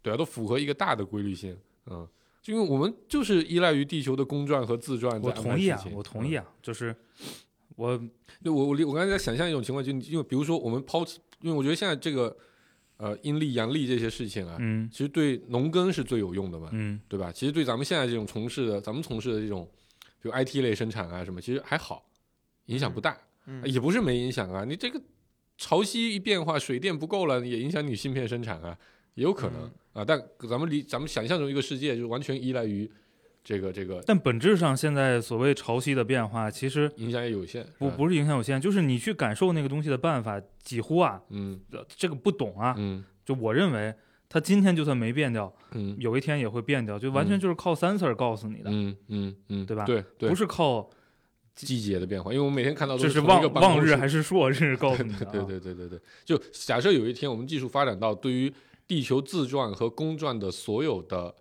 [0.03, 1.57] 对啊，都符合一个大的规律性，
[1.87, 2.07] 嗯，
[2.43, 6.45] 就因为我们就是依赖于地球的公转和自转我同意啊我同意啊。
[6.47, 6.95] 啊，就是
[7.75, 7.97] 我
[8.43, 12.37] 对我我我刚才在想象一种情况，就因为比如说我们抛弃，因为我觉得现在这个
[12.97, 17.31] 呃阴历阳历这些事情啊，嗯其实对农耕是最有用的嘛，嗯对吧？
[17.31, 19.67] 其实对咱们现在这种从事的，咱们从事的这种，
[20.21, 22.05] 比如 IT 类生产啊什么，其实还好，
[22.65, 23.17] 影响不大。
[23.45, 24.63] 嗯也不是没影响啊。
[24.63, 25.01] 你这个
[25.57, 28.77] 潮汐一变化，水电不够了，也影响你芯片生产啊，
[29.15, 30.05] 也有可能、嗯啊。
[30.05, 32.89] 但咱们离咱们想象中一个世界，就完全依赖于
[33.43, 37.65] 这个这个但本质上现在所谓潮汐的变化，其实影响也有限。
[37.79, 42.75] 不不是影响有限，就是你去感受那个东西的办法，几乎啊，嗯呃这个不懂啊。
[42.77, 43.93] 嗯就我认为，
[44.29, 45.95] 它今天就算没变掉，嗯。
[45.99, 47.39] 有一天也会变掉，就完全嗯。
[47.39, 49.83] 就是靠 sensor 告诉你的，嗯嗯嗯，对吧？
[49.85, 50.87] 对对，不是靠
[51.55, 55.29] 季节的变化，因为我们每天看到都这是一个望望日还是朔日告诉你的、啊。
[55.33, 58.53] 对对对对对，就假设有一天我们技术发展到对于
[58.87, 61.33] 地球自转和公转的所有的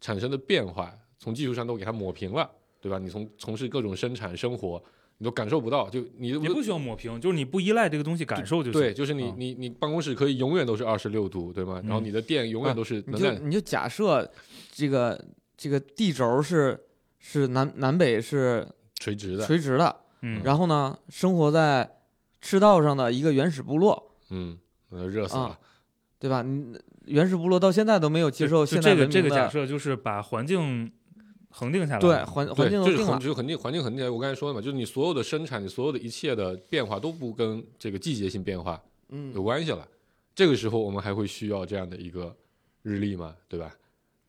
[0.00, 2.98] 产生的变化，从技术上都给它抹平了，对吧？
[2.98, 4.82] 你从从事各种生产生活，
[5.22, 8.80] 你都感受不到，就你也不需要抹平，就是你不依赖这个东西感受就行。
[8.80, 11.78] 对，就是你啊你你办公室可以永远都是二十六度，对吗？
[11.84, 14.26] 然后嗯你的电永远啊都是你就，你就假设
[14.72, 15.22] 这个
[15.58, 16.80] 这个地轴是
[17.18, 21.98] 是南南北是垂直的，垂直的，嗯，然后呢，生活在
[22.40, 24.56] 赤道上的一个原始部落，嗯，
[24.88, 25.58] 呃热死啊了，
[26.18, 26.40] 对吧？
[26.40, 30.90] 你原始部落到现在都没有接受就现在这个这个假设就是把环境
[31.50, 32.00] 恒定下来。
[32.00, 34.12] 对环环境，就是境都定了，很就肯定环境恒定。
[34.12, 38.72] 我刚才说了嘛，就是你所有的生产，你所有的一切的变化都不跟这个季节性变化
[39.08, 39.86] 有嗯，关系了。
[40.34, 42.34] 这个时候我们还会需要这样的一个
[42.82, 43.76] 日历嘛，对吧？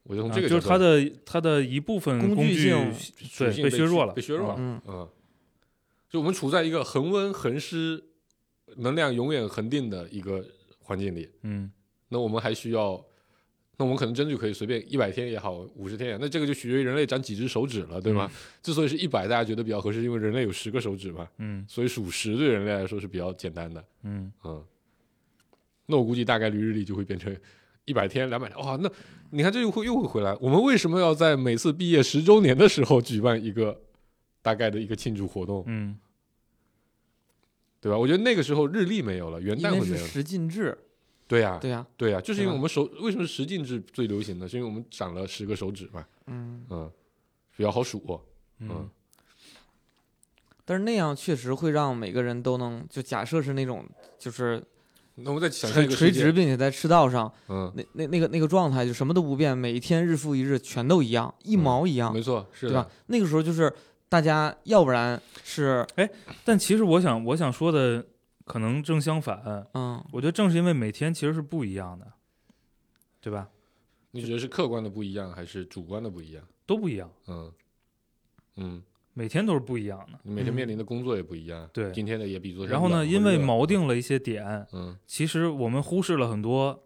[0.04, 2.94] 我就从啊这个就是它的它的一部分工工具具性
[3.40, 4.56] 对属性被被削弱了，被削弱了。
[4.58, 5.08] 嗯嗯，
[6.10, 8.04] 就我们处在一个恒温恒湿、
[8.78, 10.44] 能量永远恒定的一个
[10.80, 11.72] 环境里，嗯
[12.10, 13.02] 那我们还需要，
[13.82, 18.32] 那我们可能真的就可以随便一百天也好，五十天也好，那这个就取决于人类长几只手指了，对吗？
[18.62, 23.84] 之所以是一百，大家觉得比较合适，因为人类有十个手指嘛，嗯所以数十对人类来说是比较简单的。
[24.04, 24.64] 嗯嗯，
[25.88, 27.36] 那我估计大概率日历就会变成
[27.86, 28.60] 一百天、两百天。
[28.60, 28.88] 哇，那
[29.32, 30.38] 你看这又会又会回来。
[30.40, 33.82] 我们为什么要在每次毕业十周年的时候举办一个
[34.44, 35.98] 大概的一个庆祝活动，嗯
[37.80, 37.98] 对吧？
[37.98, 40.08] 我觉得那个时候日历没有了，元旦会没有了。
[40.08, 40.78] 十进制，
[41.32, 44.46] 对呀、对呀，对呀、就是因为我们手为什么十进制最流行呢？
[44.46, 46.92] 是因为我们长了十个手指嘛，嗯，嗯，
[47.56, 48.04] 比较好数。
[48.60, 48.90] 嗯嗯
[50.66, 53.86] 但是那样确实会让每个人都能，就假设是那种
[54.20, 54.62] 就是
[55.16, 62.90] 那我们再想象垂垂一个世界直，并且在赤道上，嗯，那那那个那个状态就什么都不变，每一天日复一日，全都一样，一嗯毛一样，没错，是的对吧，？
[63.08, 63.74] 那个时候就是
[64.10, 66.10] 大家要不然是哎
[66.44, 68.06] 但其实我想我想说的
[68.52, 70.04] 可能正相反，嗯。
[70.12, 72.12] 我觉得正是因为每天其实是不一样的，
[73.22, 73.50] 对吧？
[74.12, 76.44] 你觉得是客观的不一样，还是主观的不一样？
[76.66, 77.52] 都不一样，嗯
[78.58, 78.84] 嗯，
[79.14, 80.20] 每天都是不一样的。
[80.24, 80.56] 你每天嗯。
[80.56, 84.98] 面临的工作也不一样，对今天的也比昨天然后呢，因为锚定了一些点，嗯。
[85.08, 86.84] 其实我们忽视了很多，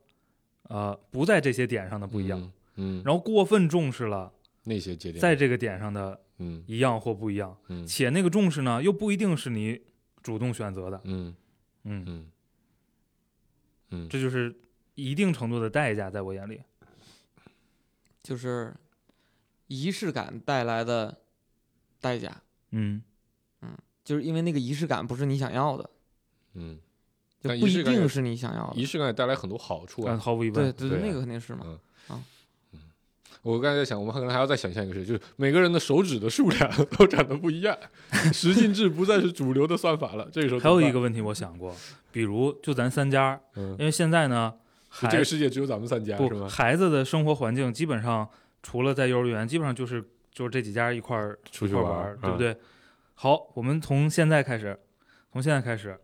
[0.63, 2.39] 呃，不在这些点上的不一样，，
[2.75, 3.03] 嗯，嗯。
[3.03, 4.31] 然后过分重视了
[4.65, 6.63] 那些节点在这个点上的嗯。
[6.67, 7.87] 一样或不一样，嗯。
[7.87, 9.81] 且那个重视呢，又不一定是你
[10.21, 11.35] 主动选择的，嗯
[11.85, 12.31] 嗯，嗯
[13.91, 14.53] 嗯，这就是
[14.95, 16.61] 一定程度的代价，在我眼里，
[18.21, 18.73] 就是
[19.67, 21.21] 仪式感带来的
[22.01, 23.01] 代价，嗯
[23.61, 25.89] 嗯就是因为那个仪式感不是你想要的，
[26.53, 26.79] 嗯，
[27.39, 28.75] 就不一定是你想要的。
[28.75, 30.17] 仪式感也带来很多好处但啊。
[30.17, 31.79] 毫无疑问，对对对啊那个肯定是嘛。
[33.45, 37.77] 我刚才在想，我们可能还要再想象一个事，就是每个人的手指的数量 都长得不一样，
[38.33, 40.27] 十进制不再是主流的算法了。
[40.31, 41.75] 这个时候还有一个问题我想过，
[42.11, 44.51] 比如就咱三家，嗯，因为现在呢，
[44.89, 46.49] 孩这个世界只有咱们三家是不吗？
[46.49, 48.27] 孩子的生活环境基本上
[48.63, 52.57] 除了在幼儿园，基本上就是就是这几家一块儿出去玩对不嗯对？
[53.13, 54.75] 好，我们从现在开始，
[55.31, 55.95] 从现在开始，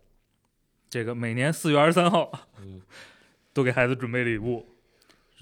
[0.88, 2.30] 这个每年四月二十三号
[2.60, 2.80] 嗯
[3.52, 4.64] 都给孩子准备礼物，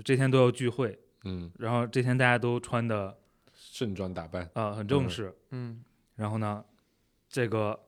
[0.03, 3.17] 这天都要聚会，嗯，然后这天大家都穿的
[3.55, 5.11] 盛装打扮，啊、很正嗯。
[5.11, 5.83] 式，嗯，
[6.17, 6.65] 然后呢，
[7.29, 7.79] 这个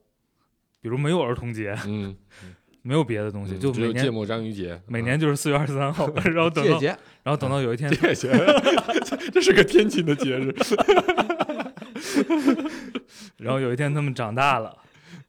[0.80, 2.16] 比如没有儿童节，嗯，
[2.82, 6.80] 没有别的东西，嗯就每年只有芥末章鱼节，每年就是四月二十三号， 然后等到，
[7.22, 8.32] 然后等到有一天嗯谢谢，
[9.32, 10.54] 这是个天津的节日，
[13.38, 14.76] 然后有一天他们长大了，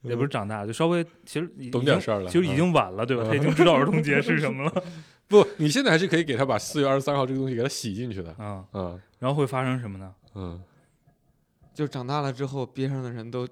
[0.03, 2.29] 也不是长大，就稍微其实懂点事儿了。
[2.29, 3.23] 其实已嗯经晚了，对吧？
[3.25, 4.83] 嗯他已经知道儿童节是什么了，
[5.27, 8.35] 不，你现在还是可以给他把四月二十三号这个东西给他洗进去的。
[8.37, 8.65] 嗯。
[8.73, 10.13] 嗯然后会发生什么呢？
[10.35, 10.61] 嗯，
[11.73, 13.47] 就长大了之后，边上的人都，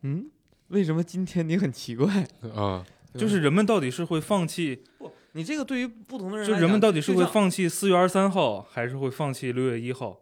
[0.00, 0.30] 嗯，
[0.68, 2.26] 为什么今天你很奇怪？
[2.54, 10.20] 啊，就是人们到底是会放弃，不你这个对于不同的人就人们到底是会放弃四月二十三号，还是会放弃六月一号？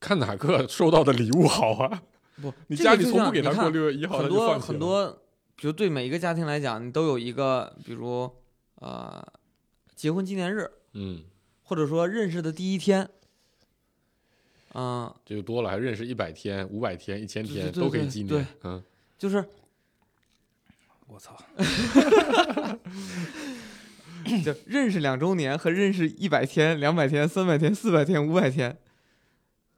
[0.00, 2.02] 看哪个收到的礼物好啊？
[2.42, 5.10] 不，你家里从不给他过六月一号，很多很多，
[5.54, 8.28] 比如对每一个家庭来讲，你都有一个，比如
[8.74, 9.24] 呃，
[9.94, 11.22] 结婚纪念日，嗯，
[11.62, 13.08] 或者说认识的第一天，
[14.74, 18.44] 嗯、这就多了，还认识一百天、五百天、一千对天对对都可以纪念对。
[18.64, 18.82] 嗯，
[19.16, 19.44] 就是
[21.06, 21.36] 我操！
[24.44, 28.78] 就认识两周年和认识一百天、两百天、三百天、四百天、五百天，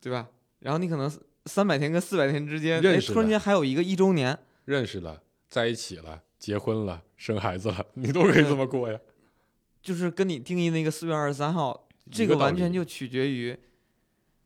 [0.01, 0.29] 对吧？
[0.61, 1.11] 然后你可能
[1.47, 8.99] 三百天跟四百天之间，哎，认识突然间还有一个一周年，认识了，在一起了，结婚了，生孩子了， 你都可以这么过呀。
[9.83, 13.55] 就是跟你定义那个四月二十三号，这个完全就取决于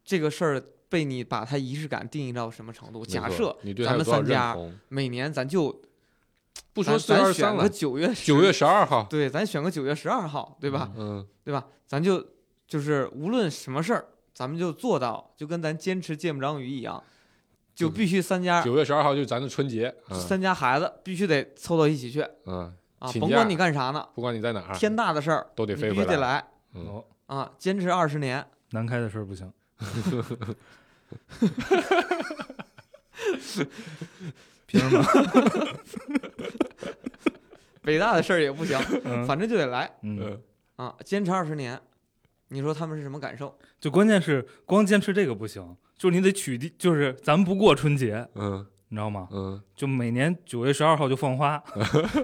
[0.05, 3.07] 这个事儿被你把它仪式感定义到什么程度。
[3.07, 4.57] 假设咱们三家？
[4.89, 5.81] 每年咱就
[6.73, 10.93] 不说咱四月二十三了咱选个，九月九月十，十二号，对，咱选个九月十二号，对吧？
[10.97, 11.69] 嗯，对吧？
[11.87, 12.27] 咱就
[12.67, 14.09] 就是无论什么事儿，
[14.39, 17.03] 咱们就做到，就跟咱坚持芥末章鱼一样，
[17.75, 25.95] 就嗯必须三家九月十二号就是咱的春节，嗯三家孩子必须得凑到一起去嗯，啊，甭管你干啥呢，不管你在哪儿，天大的事儿都得飞回来。
[25.95, 26.47] 必须得来
[27.27, 28.47] 啊，坚持二十年。
[28.71, 29.53] 南开的事儿不行。
[34.69, 35.05] 凭什么？
[37.83, 40.41] 北大的事儿也不行，嗯反正就得来嗯，嗯，
[40.77, 40.95] 啊！
[41.05, 41.81] 坚持二十年，
[42.49, 43.57] 你说他们是什么感受？
[43.81, 49.29] 就关键是光坚持这个不行，就是你得取缔，就是咱们不过春节，嗯你知道吗？
[49.33, 51.63] 嗯就每年九月十二号就放花、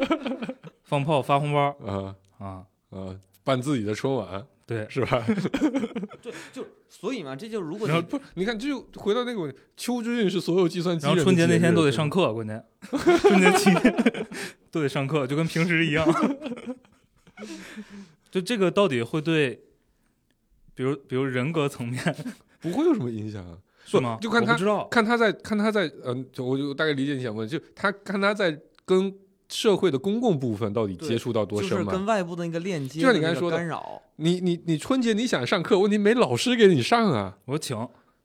[0.85, 5.23] 放炮、发红包啊啊，啊，办自己的春晚对， 是吧？
[6.23, 8.05] 对，就所以嘛，这就如果你
[8.35, 12.65] 你看，这就回到那个问题邱之运是所有计算机然后春节那天都得上课，关键
[13.19, 14.27] 春节期间
[14.71, 16.07] 都得上课，就跟平时一样。
[18.31, 19.64] 就这个到底会对，
[20.75, 22.03] 比如比如人格层面
[22.61, 23.57] 不会有什么影响啊。
[23.87, 24.17] 是吗？
[24.19, 29.15] 就看他知道，看他在看他在嗯，就我就大概理解你想问，就他看他在跟
[29.51, 31.85] 社会的公共部分到底接触到多就是？
[31.85, 37.37] 跟外部的那个链接，就像你刚才说的干扰，你你你春节你想上课，问题没老师给你上啊。
[37.45, 37.77] 我请，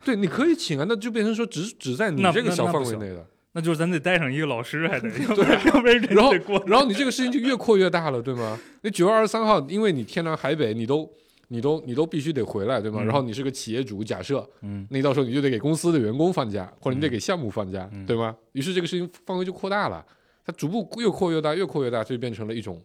[0.06, 3.26] 对，你可以请啊，那就变成说只只在你这个小范围内的。
[3.52, 6.64] 那就是咱得带上一个老师，还得， 要不然要不然然后得过。
[6.68, 8.58] 然后你这个事情就越扩越大了，对吗？
[8.84, 11.12] 那九月二十三号，因为你天南海北，你都
[11.52, 13.02] 你都你都必须得回来，对吗？
[13.04, 18.36] 嗯然后你是个企业主，假设嗯那到时候你就得给公司的员工放假，或者你得嗯给项目放假，嗯对吗？
[18.54, 20.06] 于是这个事情范围就扩大了，
[20.46, 22.82] 它逐步越扩越大，越扩越大，就变成了一种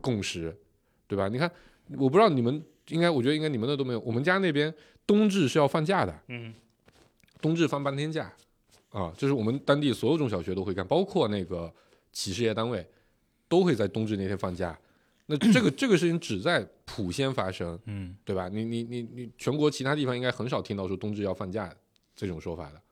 [0.00, 0.54] 共识，
[1.06, 1.26] 对吧？
[1.28, 1.50] 你看，
[1.96, 4.72] 我不知道你们应该，我觉得应该你们那都没有，我们家那边
[5.06, 6.52] 冬至是要放假的，嗯
[7.40, 8.30] 冬至放半天假，
[8.90, 11.72] 啊，就是我们当地所有中小学都会干，包括那个
[12.12, 12.86] 企事业单位
[13.48, 14.78] 都会在冬至那天放假。
[15.26, 18.48] 那这个这个事情只在普先发生，嗯对吧？
[18.48, 21.74] 你你你你全国其他地方应该很少听到说冬至要放假
[22.14, 22.82] 这种说法的，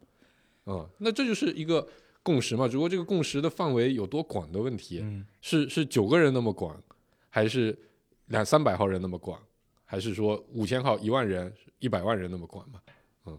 [0.66, 1.86] 嗯，那这就是一个
[2.22, 6.82] 共识嘛，只不过这个共识的范围有多广的问题，嗯是是九个人那么广，
[7.30, 7.78] 还是
[8.26, 9.40] 两三百号人那么广，
[9.84, 12.80] 还是说五千号、一万人、一百万人那么广嘛？
[13.26, 13.38] 嗯，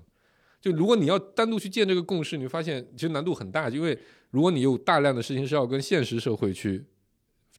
[0.62, 3.98] 就如果你要单独去建这个共识，你会发现其实难度很大，因为
[4.32, 6.86] 如果你有大量的事情是要跟现实社会去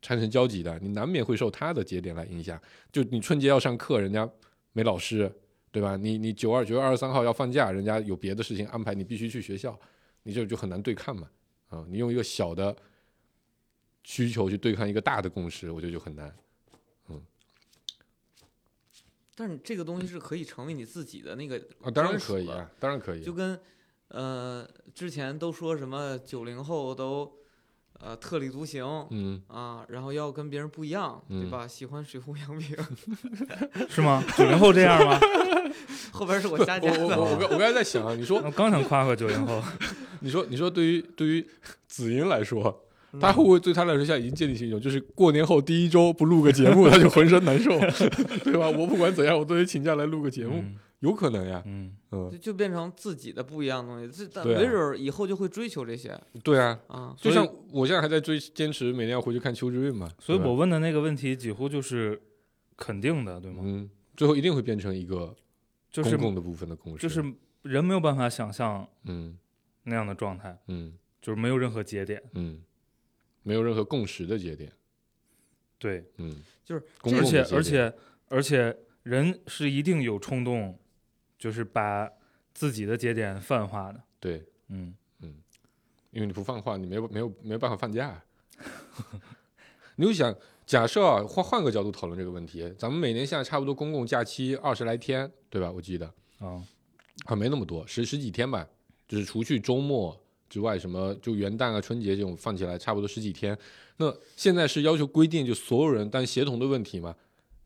[0.07, 2.57] 产生交集的，你难免会受他的节点来影响。
[2.93, 4.31] 就你春节要上课，人家
[4.73, 5.29] 没老师，
[5.73, 5.97] 对吧？
[5.97, 9.77] 你你九二九月二十三号要放假，人家有别的事情安排，你必须去学校，
[10.23, 11.29] 你这就很难对抗嘛。
[11.71, 12.77] 啊，你用一个小的
[14.05, 16.33] 需求去对抗一个大的共识，我觉得就很难。
[17.09, 17.21] 嗯
[19.35, 23.25] 但是这个东西是可以成为你自己的那个啊，当然可以啊，当然可以啊。
[23.25, 23.61] 就跟
[24.09, 27.31] 呃之前都说什么九零后都
[28.01, 28.85] 呃特立独行。
[29.11, 31.67] 嗯，啊，然后要跟别人不一样，对嗯吧？
[31.67, 32.77] 喜欢水户洋平，
[33.89, 34.23] 是吗？
[34.37, 35.19] 九零后这样吗？
[36.13, 37.01] 后边是我瞎我加的。
[37.03, 39.63] 我我我刚我刚才在想啊，你说我刚想夸夸九零后，
[40.21, 41.47] 你说你说对于对于
[41.87, 42.83] 子英来说，
[43.13, 47.71] 嗯他会不会对他来说现在已经建立起一种，就是过年后第一周不录个节目，他就浑身难受，
[48.45, 48.69] 对吧？
[48.77, 51.63] 我不管怎样，我都得请假来录个节目，嗯有可能呀。
[51.67, 57.15] 嗯嗯就，就变成自己的不一样的东西，这没准儿以后就会追求这些对啊，啊。
[57.19, 62.21] 就像我现在还在追坚持每年要回去看邱志运嘛，所以我问的那个问题几乎就是
[62.77, 63.63] 肯定的，对吗？
[63.65, 65.35] 嗯，最后一定会变成一个
[65.91, 67.23] 就是公共的部分的公式，就是
[67.63, 69.37] 人没有办法想象嗯
[69.85, 72.23] 那样的状态，嗯就是没有任何节点。
[72.35, 72.63] 嗯，
[73.43, 74.73] 没有任何共识的节点，
[75.79, 77.95] 对，嗯，就是而且公共的节点而且
[78.29, 80.79] 而且人是一定有冲动，
[81.39, 82.11] 就是把
[82.55, 84.01] 自己的节点泛化的。
[84.21, 85.35] 对，嗯嗯
[86.11, 88.23] 因为你不泛化，你没有没有没有办法放假。
[89.97, 90.35] 你就想，
[90.67, 95.71] 假设啊，换换个角度讨论这个问题，咱们每年现在差不多公共假期二十来天，对吧？
[95.71, 96.07] 我记得
[96.39, 96.63] 啊
[97.27, 98.67] 啊，没那么多，十十几天吧，
[99.09, 100.19] 就是除去周末
[100.49, 103.57] 之外，什么就元旦啊、春节这种放起来，差不多十几天。
[103.99, 107.15] 那现在是要求规定，就所有人，但协同的问题嘛，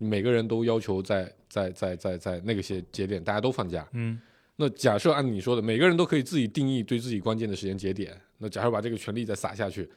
[0.03, 3.86] 每个人都要求在在在在在那个些节点，大家都放假。
[3.92, 4.18] 嗯
[4.57, 8.20] 那假设按你说的，每个人都可以自己定义对自己关键的时间节点。
[8.38, 9.90] 那假设把这个权利再撒下去，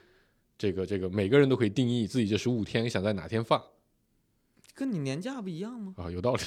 [0.57, 3.61] 这个这个每个人都可以定义自己这十五天想在哪天放
[4.73, 5.93] 跟你年假不一样吗？
[5.97, 6.41] 啊，有道理。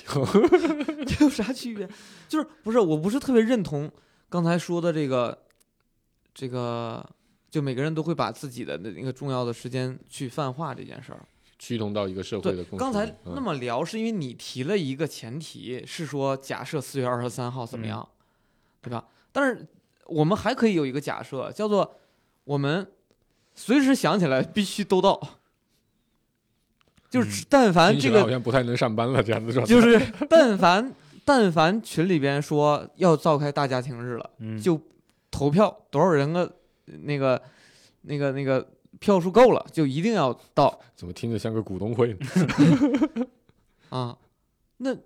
[1.07, 1.87] 这有啥区别？
[2.27, 3.91] 就是不是我不是特别认同
[4.31, 5.39] 刚才说的这个
[6.35, 7.07] 这个，
[7.51, 11.23] 就每个人都会把自己的那个重要的时间去泛化这件事儿。
[11.59, 12.85] 趋同到一个社会的对共，识。
[12.85, 18.09] 刚才嗯那么聊，是因为你提了一个前提，是说假设四月二十三号怎么嗯样，
[18.83, 19.05] 对吧？
[19.33, 19.67] 但是
[20.07, 21.97] 我们还可以有一个假设，叫做
[22.45, 22.87] 我们
[23.55, 25.21] 随时想起来必须都到，
[27.11, 29.71] 就是嗯但凡这个好像不太能上班了这样的状态。
[29.71, 30.93] 就是但凡
[31.25, 34.81] 但凡群里边说要召开大家庭日了，嗯，就
[35.31, 36.55] 投票多少人个
[36.85, 37.43] 那个
[38.03, 38.67] 那个那个
[39.01, 42.19] 票数够了，就一定要到怎么听着像个股东会呢？
[43.91, 44.17] 啊，
[44.79, 44.97] 那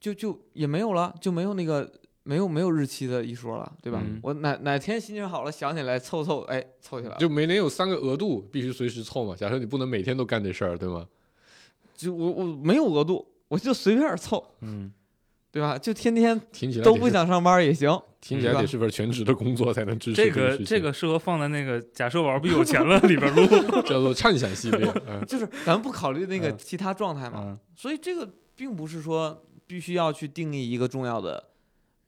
[0.00, 1.90] 就就也没有了，就没有那个
[2.22, 4.00] 没有没有日期的一说了，对吧？
[4.04, 7.18] 嗯我哪哪天心情好了，想起来凑凑，哎，凑起来了。
[7.18, 9.34] 就每年有三个额度，必须随时凑嘛。
[9.34, 11.06] 假设你不能每天都干这事儿，对吗？
[11.96, 14.92] 就我我没有额度，我就随便凑，嗯，
[15.50, 15.76] 对吧？
[15.76, 18.00] 就天天听起来，都不想上班也行。
[18.20, 23.46] 听起来得是份全职的工作才能支持这个这个适合放在那个假设玩不有钱了里边录。
[23.86, 24.92] 叫做畅想系列。
[25.06, 31.50] 嗯就是咱不考虑那个嗯其他状态嘛，嗯所以这个并不是说必须要去定义一个重要的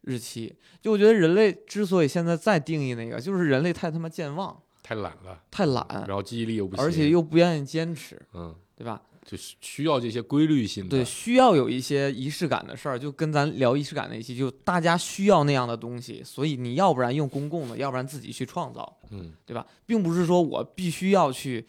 [0.02, 0.54] 日期。
[0.80, 9.00] 就我觉得人类之所以现在再定义那个，就是人类太他妈健忘、太懒了，太懒，然后记忆力又不行，而且又不愿意坚持，嗯，对吧？
[9.24, 10.90] 就是需要这些规律性的。
[10.90, 19.66] 对，需要有一些仪式感的事儿，就跟咱聊仪式感那一期，就大家需要那样的东西，所以你要不然用公共的，要不然自己去创造，嗯对吧？
[19.86, 21.66] 并不是说我必须要去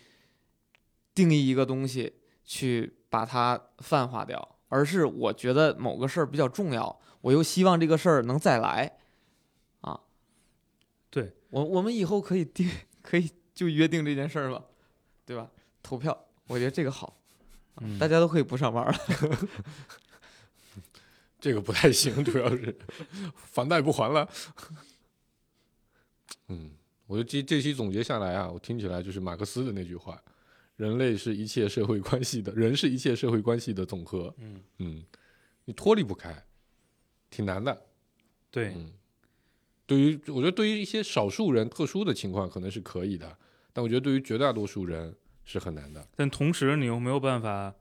[1.13, 2.13] 定义一个东西，
[2.45, 8.97] 去把它泛化掉，而是我觉得某个事儿比较重要，我又希望这个事儿能再来，
[9.81, 9.99] 啊，
[11.09, 12.69] 对我我们以后可以定，
[13.03, 14.63] 可以就约定这件事儿吧，
[15.25, 15.49] 对吧？
[15.83, 17.20] 投票，我觉得这个好，
[17.82, 18.95] 嗯大家都可以不上班了。
[21.39, 22.77] 这个不太行， 主要是
[23.36, 24.29] 房贷不还了。
[26.49, 26.69] 嗯，
[27.07, 30.21] 我觉得这这期总结下来啊，我听起来就是马克思的那句话：
[30.75, 34.32] 人类是一切社会关系的，人是一切社会关系的总和。
[34.38, 35.03] 嗯，嗯，
[35.65, 36.45] 你脱离不开，
[37.32, 37.86] 挺难的。
[38.51, 38.93] 对，嗯，
[39.88, 43.36] 对于我觉得对于一些少数人特殊的情况可能是可以的，
[43.73, 45.15] 但我觉得对于绝大多数人
[45.45, 46.05] 是很难的。
[46.15, 47.73] 但同时你又没有办法，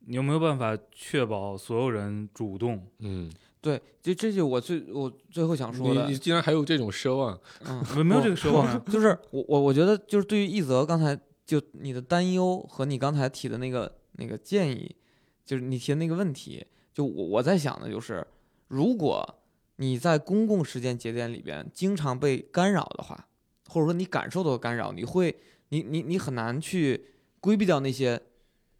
[0.00, 2.86] 你又没有办法确保所有人主动。
[2.98, 3.30] 嗯，
[3.60, 8.82] 对，就这就我最我最后想说的你你，竟然还有这种奢望，嗯，没没有这个奢望啊。
[8.90, 14.94] 就是我我我觉得就是对于一泽刚才就你的担忧和你刚才提的那个那个建议，
[15.44, 18.26] 就是你提的那个问题，就我我在想的就是，
[18.68, 19.36] 如果
[19.76, 23.28] 你在公共时间节点里边经常被干扰的话，
[23.68, 25.34] 或者说你感受到干扰，你会
[25.70, 27.06] 你你你很难去
[27.40, 28.20] 规避掉那些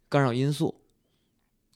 [0.07, 0.81] 干扰因素，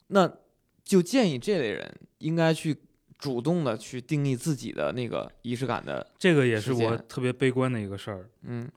[0.06, 0.38] 那
[0.82, 2.76] 就建议这类人应该去
[3.18, 8.30] 主动的去定义自己的那个仪式感的，这个也是我特别悲观的一个事儿。
[8.42, 8.70] 嗯。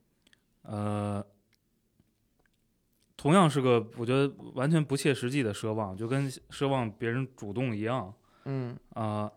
[0.64, 1.26] 呃，
[3.18, 8.14] 同样是个我觉得完全不切实际的奢望，就跟奢望别人主动一样
[8.46, 8.78] 嗯。
[8.90, 9.32] 啊、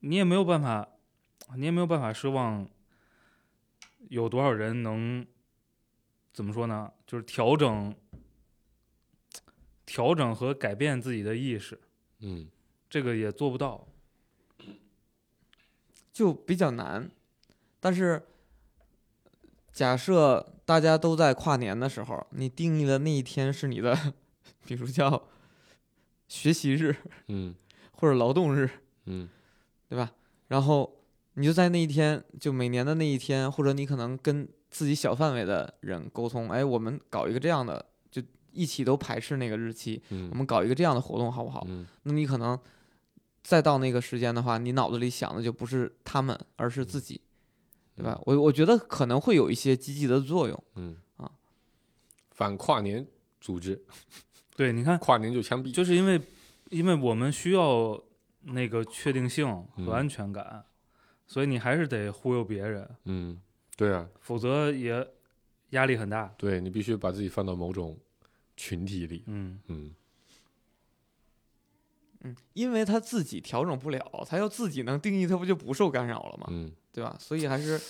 [0.00, 0.88] 你也没有办法，
[1.56, 2.66] 你也没有办法奢望
[4.08, 5.26] 有多少人能
[6.32, 6.92] 怎么说呢？
[7.06, 7.94] 就是调整、
[9.84, 11.80] 调整和改变自己的意识，
[12.20, 12.48] 嗯
[12.88, 13.86] 这个也做不到。
[16.12, 17.10] 就比较难。
[17.80, 18.22] 但是，
[19.72, 24.14] 假设大家都在跨年的时候，你定义的那一天是你的，
[24.66, 25.28] 比如叫
[26.26, 26.96] 学习日
[27.28, 27.54] 嗯
[27.94, 28.68] 或者劳动日，
[29.04, 29.28] 嗯
[29.88, 30.12] 对吧？
[30.48, 31.04] 然后
[31.34, 41.64] 你就在那一天，就每年的那一天，或者你可能跟自己小范围的人沟通，哎，我们搞一个这样的，就一起都排斥那个日期，嗯，我们搞一个这样的活动，好不好？
[41.68, 42.58] 嗯那你可能
[43.42, 47.20] 再到那个时间的话，你脑子里想的就不是他们，而是自己，
[47.96, 48.20] 对吧？
[48.24, 50.64] 我我觉得可能会有一些积极的作用。
[50.74, 51.30] 嗯啊，
[52.30, 53.06] 反跨年
[53.40, 53.82] 组织，
[54.54, 55.72] 对，你看，跨年就枪毙。
[55.72, 56.20] 就是因为
[56.70, 57.98] 因为我们需要
[58.42, 59.46] 那个确定性
[59.76, 60.64] 嗯和安全感，
[61.26, 63.40] 所以你还是得忽悠别人，嗯，
[63.78, 65.08] 对啊，否则也
[65.70, 66.34] 压力很大。
[66.36, 67.96] 对你必须把自己放到某种
[68.56, 69.22] 群体里。
[69.26, 69.94] 嗯，嗯
[72.22, 76.48] 嗯，因为他自己调整不了，他要自己能定义，他不就不受干扰了吗？
[76.50, 77.16] 嗯，对吧？
[77.20, 77.80] 所以还是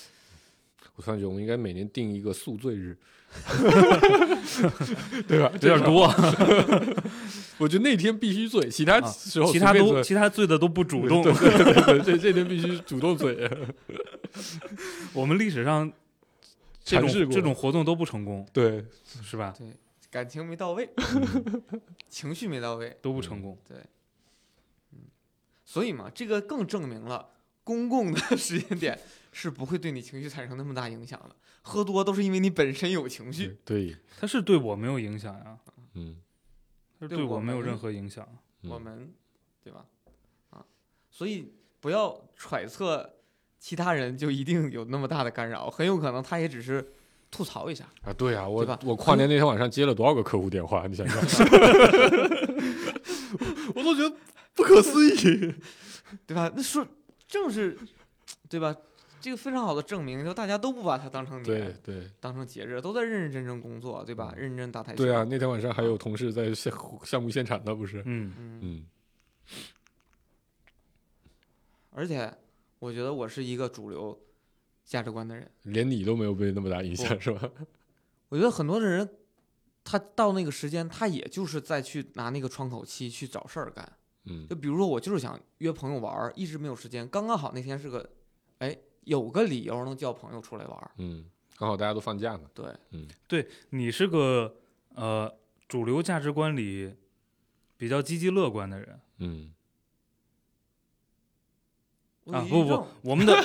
[0.96, 2.94] 我突然觉得我们应该每年定一个宿醉日，
[5.28, 5.50] 对吧？
[5.52, 6.06] 有点多，
[7.58, 11.22] 我觉得那天必须醉，其他啊时候其他都其他醉的都不主动。
[11.22, 13.48] 对对对对，这这天必须主动醉。
[15.12, 15.90] 我们历史上
[16.84, 18.84] 这尝试过种这种活动都不成功，对，
[19.22, 19.54] 是吧？
[19.56, 19.66] 对
[20.10, 20.88] 感情没到位，
[22.08, 23.58] 情绪没到位，都不成功。
[23.68, 23.76] 对，
[24.92, 25.00] 嗯
[25.66, 27.28] 所以嘛，这个更证明了
[27.62, 28.98] 公共的时间点
[29.32, 31.36] 是不会对你情绪产生那么大影响的。
[31.62, 35.58] 喝多都是因为你本身有情绪，对，它是对我没有影响呀，
[35.94, 36.16] 嗯，
[36.98, 38.26] 它是对我没有任何影响。
[38.62, 39.12] 嗯我们
[39.62, 39.84] 对吧？
[40.50, 40.64] 啊，
[41.10, 43.08] 所以不要揣测
[43.58, 46.86] 其他人就一定有那么大的干扰，很有可能他也只是
[47.30, 47.84] 吐槽一下。
[48.02, 50.86] 啊，对啊，我我跨年那天晚上接了多少个客户电话？
[50.88, 51.18] 你想想
[53.74, 54.16] 我都觉得
[54.54, 55.54] 不可思议。
[56.26, 56.50] 对吧？
[56.56, 56.86] 那说
[57.26, 57.76] 正是，
[58.48, 58.74] 对吧？
[59.20, 64.32] 这个非常好的证明，就大家都不把它当成对年，对当成节日，都在认认真真工作，对吧？
[64.36, 65.04] 认真打台球。
[65.04, 66.72] 对啊，，那天晚上还有同事在项
[67.04, 68.02] 项目现场呢，不是？
[68.06, 68.86] 嗯，嗯，嗯
[71.90, 72.32] 而且
[72.78, 74.16] 我觉得我是一个主流
[74.84, 77.50] 价值观的人，连你都没有被那么大影响，是吧？
[78.28, 79.08] 我觉得很多的人，
[79.82, 83.90] 他到那个时间，他也就是在去拿那个窗口期去找事儿干。
[84.30, 88.08] 嗯就比如说，我就是想约朋友玩儿，一直没有时间，刚刚好那天是个，
[88.58, 88.76] 哎，
[89.08, 90.90] 有个理由能叫朋友出来玩儿。
[90.98, 91.24] 嗯，
[91.56, 92.42] 刚好大家都放假呢。
[92.52, 93.08] 对，嗯。
[93.26, 94.54] 对你是个
[94.94, 95.32] 呃
[95.66, 96.94] 主流价值观里
[97.76, 99.00] 比较积极乐观的人。
[99.18, 99.52] 嗯，
[102.26, 103.34] 啊，不不我们的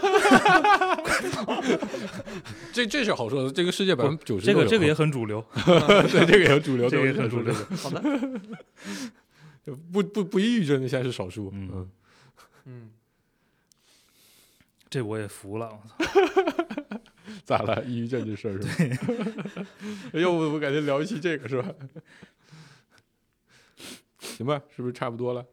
[2.74, 7.54] 这这是好说的，这个世界百分之九十这个这个也很主流， 对，这个也很主流，这个也很主流。
[7.54, 8.02] 好的，
[9.94, 11.50] 不不不抑郁症的现在是少数。
[11.54, 11.70] 嗯。
[11.72, 11.92] 嗯，
[12.66, 12.92] 嗯，
[14.94, 15.72] 这我也服了。
[15.72, 16.06] 我操
[17.44, 17.84] 咋了？
[17.86, 19.66] 抑郁症这事儿是吧？
[20.14, 21.74] 要不 我感觉聊一期这个是吧？
[24.22, 25.44] 行吧，是不是差不多了？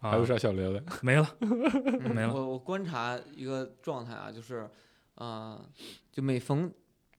[0.00, 0.84] 啊还有啥想聊的？
[1.00, 1.26] 没了？
[1.40, 4.68] 嗯没了我我观察一个状态啊，就是，
[5.14, 5.58] 呃，
[6.10, 6.70] 就每逢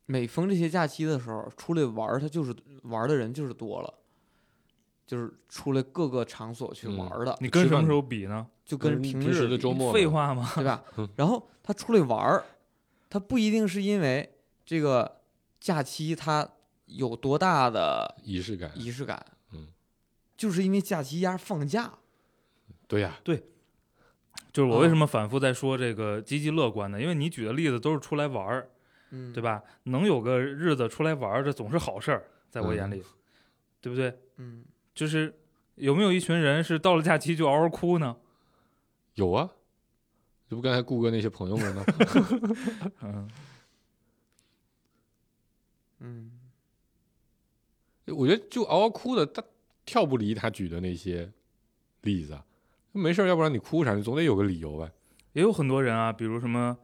[0.05, 3.91] 每逢这些假期的时候，出来玩儿，他就是玩儿的人就是多了，
[5.05, 8.47] 就是出来各个场所去嗯玩的，你跟什么时候比呢？
[8.65, 10.49] 就跟跟平平时的周末废话嘛？
[10.55, 11.07] 对吧嗯？
[11.17, 12.43] 然后他出来玩儿，
[13.09, 15.19] 他不一定是因为这个
[15.59, 16.47] 假期他
[16.85, 18.71] 有多大的仪式感。
[18.75, 19.67] 仪式感，嗯，
[20.37, 21.93] 就是因为假期压放假，
[22.87, 23.43] 对呀，对
[24.53, 27.01] 就是我啊为什么反复在说这个积极乐观呢？
[27.01, 28.69] 因为你举的例子都是出来玩儿，
[29.11, 29.41] 嗯，对？
[29.43, 29.61] 吧？
[29.83, 33.03] 能有个日子出来玩儿，这总是好事儿，在我眼嗯里，
[33.81, 34.17] 对不对？
[34.37, 34.63] 嗯，
[34.93, 35.33] 就是
[35.75, 38.17] 有没有一群人是到了假期就嗷嗷哭呢？
[39.15, 39.49] 有啊，
[40.49, 41.83] 这不刚才顾哥那些朋友们吗？
[43.01, 43.29] 嗯，
[45.99, 46.31] 嗯，
[48.07, 49.43] 我觉得就嗷嗷哭的，他
[49.85, 51.31] 跳不离他举的那些
[52.01, 52.45] 例子啊。
[52.91, 53.95] 没事，要不然你哭啥？
[53.95, 54.91] 你总得有个理由吧？
[55.33, 56.77] 也有很多人啊，比如什么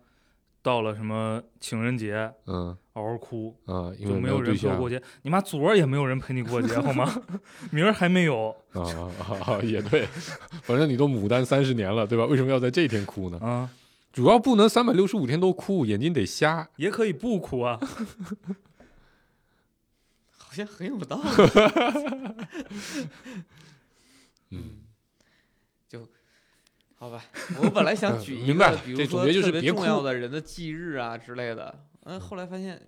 [0.61, 5.01] 到了什么情人节嗯嗷嗷哭，啊，因就为没有人陪我过节。
[5.21, 7.21] 你妈昨儿也没有人陪你过节，好吗？
[7.71, 9.61] 明儿还没有啊啊啊啊！
[9.63, 10.07] 也对，
[10.63, 12.25] 反正你都牡丹三十年了，对吧？
[12.25, 13.39] 为什么要在这一天哭呢？
[13.39, 13.69] 啊，
[14.11, 16.67] 主要不能三百六十五天都哭，眼睛得瞎。
[16.75, 17.79] 也可以不哭啊。
[20.37, 21.29] 好像很有道理。
[24.49, 24.79] 嗯，
[25.87, 26.07] 就
[26.95, 27.23] 好吧，
[27.61, 32.81] 我本来想嗯举一明白了，个比如这总结就说特别是别哭重要的人的忌日啊之类的，嗯，后来发现，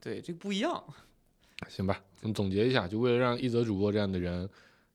[0.00, 0.82] 对，这不一样。
[1.68, 4.48] 行吧，我们总结一下，就为了让一泽主播这样的人，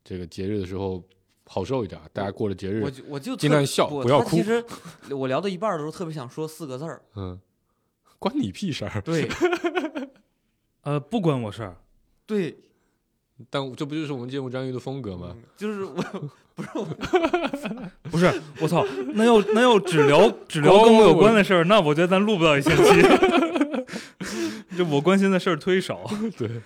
[0.04, 1.04] 这个节日的时候
[1.46, 4.66] 好受一点，大家过了节日我，就我就尽量笑不不要哭其实
[5.12, 7.40] 我聊到一半的时候，特别想说四个字儿， 嗯，
[8.18, 9.02] 关你屁事儿。
[9.02, 9.30] 对
[10.82, 11.78] 呃，不关我事儿。
[12.26, 12.58] 对，
[13.50, 15.36] 但这不就是我们节目张宇的风格吗？
[15.36, 16.04] 嗯就是我
[16.60, 16.86] 不是我，
[18.12, 23.02] 不是，我操，那要那要只聊只聊跟我有关的事儿，那我觉得咱录不到一星期。
[24.78, 26.06] 就我关心的事儿忒少。
[26.38, 26.62] 对，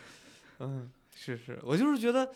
[0.60, 2.28] 嗯，是是，我就是觉得，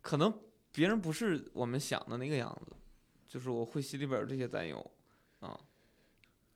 [0.00, 0.32] 可能
[0.72, 2.72] 别人不是我们想的那个样子，
[3.28, 4.90] 就是我会心里边有这些担忧
[5.40, 5.58] 啊，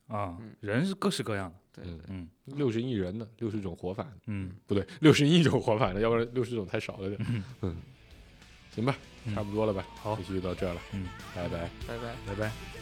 [0.07, 1.55] 啊嗯，人是各式各样的。
[1.71, 7.25] 对，嗯嗯六十亿人的，六十种活法，嗯，不对，六十亿种活法的，要不然六十种太少了点。
[7.29, 7.75] 嗯嗯，
[8.79, 8.95] 行吧，
[9.25, 9.83] 嗯差不多了吧？
[10.01, 11.69] 好这期就到这儿了，嗯，拜拜。
[11.87, 12.15] 拜拜。
[12.27, 12.78] 拜拜。